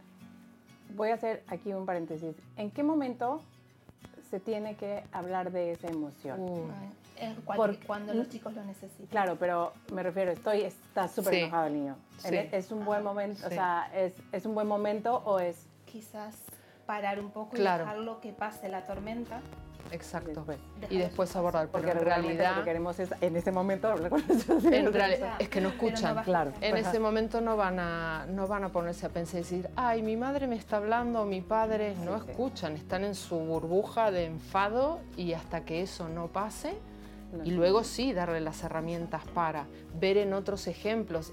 voy 0.97 1.11
a 1.11 1.15
hacer 1.15 1.43
aquí 1.49 1.73
un 1.73 1.87
paréntesis. 1.87 2.35
¿En 2.57 2.71
qué 2.71 2.83
momento 2.83 3.41
se 4.31 4.41
tiene 4.41 4.77
que 4.77 5.05
hablar 5.13 5.51
de 5.53 5.73
esa 5.73 5.89
emoción? 5.89 6.41
Uh. 6.41 6.71
cuando 7.87 8.15
los 8.15 8.29
chicos 8.29 8.55
lo 8.55 8.65
necesitan. 8.65 9.07
Claro, 9.07 9.37
pero 9.39 9.73
me 9.93 10.03
refiero, 10.03 10.31
estoy, 10.31 10.63
está 10.63 11.09
súper 11.09 11.35
enojado 11.35 11.67
el 11.67 11.75
niño. 11.75 11.97
¿Es 12.25 12.71
un 12.71 12.85
buen 12.85 13.03
momento, 13.03 13.47
o 13.47 13.51
sea, 13.51 13.91
es, 13.95 14.15
es, 14.33 14.47
un 14.47 14.55
buen 14.55 14.67
momento 14.67 15.23
o 15.25 15.39
es...? 15.39 15.67
Quizás 15.85 16.37
parar 16.87 17.21
un 17.21 17.31
poco 17.31 17.57
y 17.57 17.61
dejarlo 17.61 18.21
que 18.21 18.33
pase 18.33 18.69
la 18.69 18.87
tormenta 18.87 19.41
Exacto. 19.93 20.45
Y 20.89 20.99
después, 20.99 21.35
abordar, 21.37 21.69
porque, 21.69 21.91
en 21.91 22.01
realidad 22.01 22.57
lo 22.57 22.61
que 22.63 22.65
queremos 22.65 22.99
es 22.99 23.11
en 23.21 23.37
ese 23.37 23.53
momento 23.53 23.89
hablar 23.89 24.11
con 24.11 24.23
En 24.73 24.93
realidad 24.93 25.35
es 25.39 25.49
que 25.49 25.61
no 25.61 25.69
escuchan, 25.69 26.23
claro. 26.25 26.53
En 26.61 26.77
ese 26.77 26.99
momento 26.99 27.41
no 27.41 27.57
van 27.57 27.79
a 27.79 28.27
no 28.29 28.47
van 28.47 28.65
a 28.65 28.69
ponerse 28.71 29.07
a 29.07 29.09
pensar 29.09 29.41
y 29.41 29.43
decir, 29.43 29.71
"Ay, 29.77 30.03
mi 30.03 30.17
madre 30.17 30.47
me 30.47 30.57
está 30.57 30.77
hablando, 30.79 31.25
mi 31.25 31.41
padre", 31.41 31.95
no 32.05 32.17
escuchan, 32.17 32.75
están 32.75 33.05
en 33.05 33.15
su 33.15 33.39
burbuja 33.39 34.11
de 34.11 34.27
enfado 34.27 35.01
y 35.17 35.33
hasta 35.33 35.65
que 35.65 35.83
eso 35.83 36.09
no 36.09 36.29
pase 36.29 36.75
y 37.45 37.53
luego 37.53 37.85
sí 37.85 38.13
darle 38.13 38.41
las 38.41 38.63
herramientas 38.65 39.23
para 39.35 39.67
ver 40.01 40.17
en 40.17 40.33
otros 40.33 40.67
ejemplos 40.67 41.33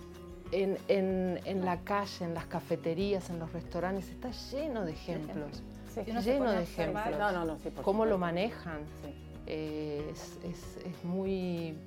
en, 0.51 0.77
en, 0.88 1.39
en 1.45 1.65
la 1.65 1.81
calle, 1.81 2.25
en 2.25 2.33
las 2.33 2.45
cafeterías, 2.45 3.29
en 3.29 3.39
los 3.39 3.51
restaurantes, 3.51 4.10
está 4.10 4.31
lleno 4.51 4.86
de 4.86 4.91
ejemplos 4.91 5.63
lleno 6.05 6.51
de 6.51 6.63
ejemplos. 6.63 7.17
No, 7.17 7.31
no, 7.31 7.45
no, 7.45 7.57
Cómo 7.81 8.05
lo 8.05 8.17
manejan. 8.17 8.81
es, 9.45 10.38
es, 10.43 10.77
es, 10.86 11.03
muy... 11.03 11.77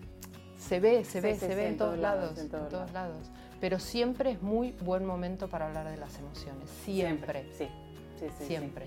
Se 0.56 0.78
ve, 0.78 1.04
se 1.04 1.20
ve, 1.20 1.36
se 1.36 1.54
ve 1.54 1.68
en, 1.68 1.76
todos 1.78 1.98
lados, 1.98 2.38
en 2.38 2.50
todos, 2.50 2.92
lados. 2.92 3.30
Pero 3.60 3.78
siempre 3.78 4.32
es 4.32 4.42
muy 4.42 4.72
buen 4.72 5.06
momento 5.06 5.48
para 5.48 5.66
hablar 5.66 5.90
de 5.90 5.96
las 5.96 6.18
emociones. 6.18 6.68
Siempre. 6.84 7.46
Sí, 7.56 7.68
sí, 8.18 8.26
sí. 8.38 8.44
Siempre. 8.44 8.86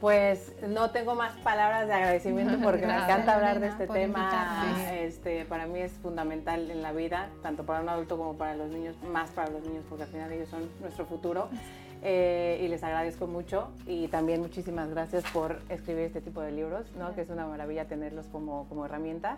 Pues 0.00 0.54
no 0.66 0.90
tengo 0.92 1.14
más 1.14 1.36
palabras 1.40 1.86
de 1.86 1.92
agradecimiento 1.92 2.58
porque 2.62 2.86
me 2.86 2.94
encanta 2.94 3.34
hablar 3.34 3.60
de 3.60 3.68
este 3.68 3.86
tema. 3.86 4.64
Este, 4.94 5.44
para 5.44 5.66
mí 5.66 5.80
es 5.80 5.92
fundamental 5.92 6.70
en 6.70 6.80
la 6.80 6.92
vida, 6.92 7.28
tanto 7.42 7.66
para 7.66 7.82
un 7.82 7.88
adulto 7.90 8.16
como 8.16 8.36
para 8.38 8.56
los 8.56 8.70
niños, 8.70 8.96
más 9.12 9.30
para 9.30 9.50
los 9.50 9.62
niños 9.62 9.84
porque 9.88 10.04
al 10.04 10.10
final 10.10 10.32
ellos 10.32 10.48
son 10.48 10.70
nuestro 10.80 11.04
futuro. 11.04 11.50
Eh, 12.02 12.60
y 12.62 12.68
les 12.68 12.82
agradezco 12.82 13.26
mucho 13.26 13.68
y 13.86 14.08
también 14.08 14.40
muchísimas 14.40 14.88
gracias 14.90 15.22
por 15.32 15.60
escribir 15.68 16.04
este 16.04 16.20
tipo 16.20 16.40
de 16.40 16.50
libros, 16.50 16.90
¿no? 16.96 17.14
que 17.14 17.20
es 17.20 17.28
una 17.28 17.46
maravilla 17.46 17.84
tenerlos 17.86 18.26
como, 18.26 18.66
como 18.68 18.86
herramienta. 18.86 19.36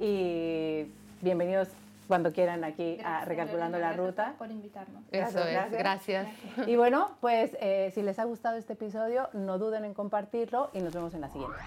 Y 0.00 0.86
bienvenidos 1.20 1.68
cuando 2.06 2.32
quieran 2.32 2.64
aquí 2.64 2.98
a 3.04 3.24
Recalculando 3.26 3.78
la 3.78 3.92
Ruta. 3.92 4.34
por 4.38 4.50
invitarnos. 4.50 5.04
Eso 5.12 5.40
es, 5.40 5.70
gracias. 5.70 6.26
Y 6.66 6.76
bueno, 6.76 7.10
pues 7.20 7.56
eh, 7.60 7.92
si 7.94 8.02
les 8.02 8.18
ha 8.18 8.24
gustado 8.24 8.56
este 8.56 8.72
episodio, 8.72 9.28
no 9.34 9.58
duden 9.58 9.84
en 9.84 9.92
compartirlo 9.92 10.70
y 10.72 10.80
nos 10.80 10.94
vemos 10.94 11.12
en 11.14 11.20
la 11.20 11.28
siguiente. 11.28 11.58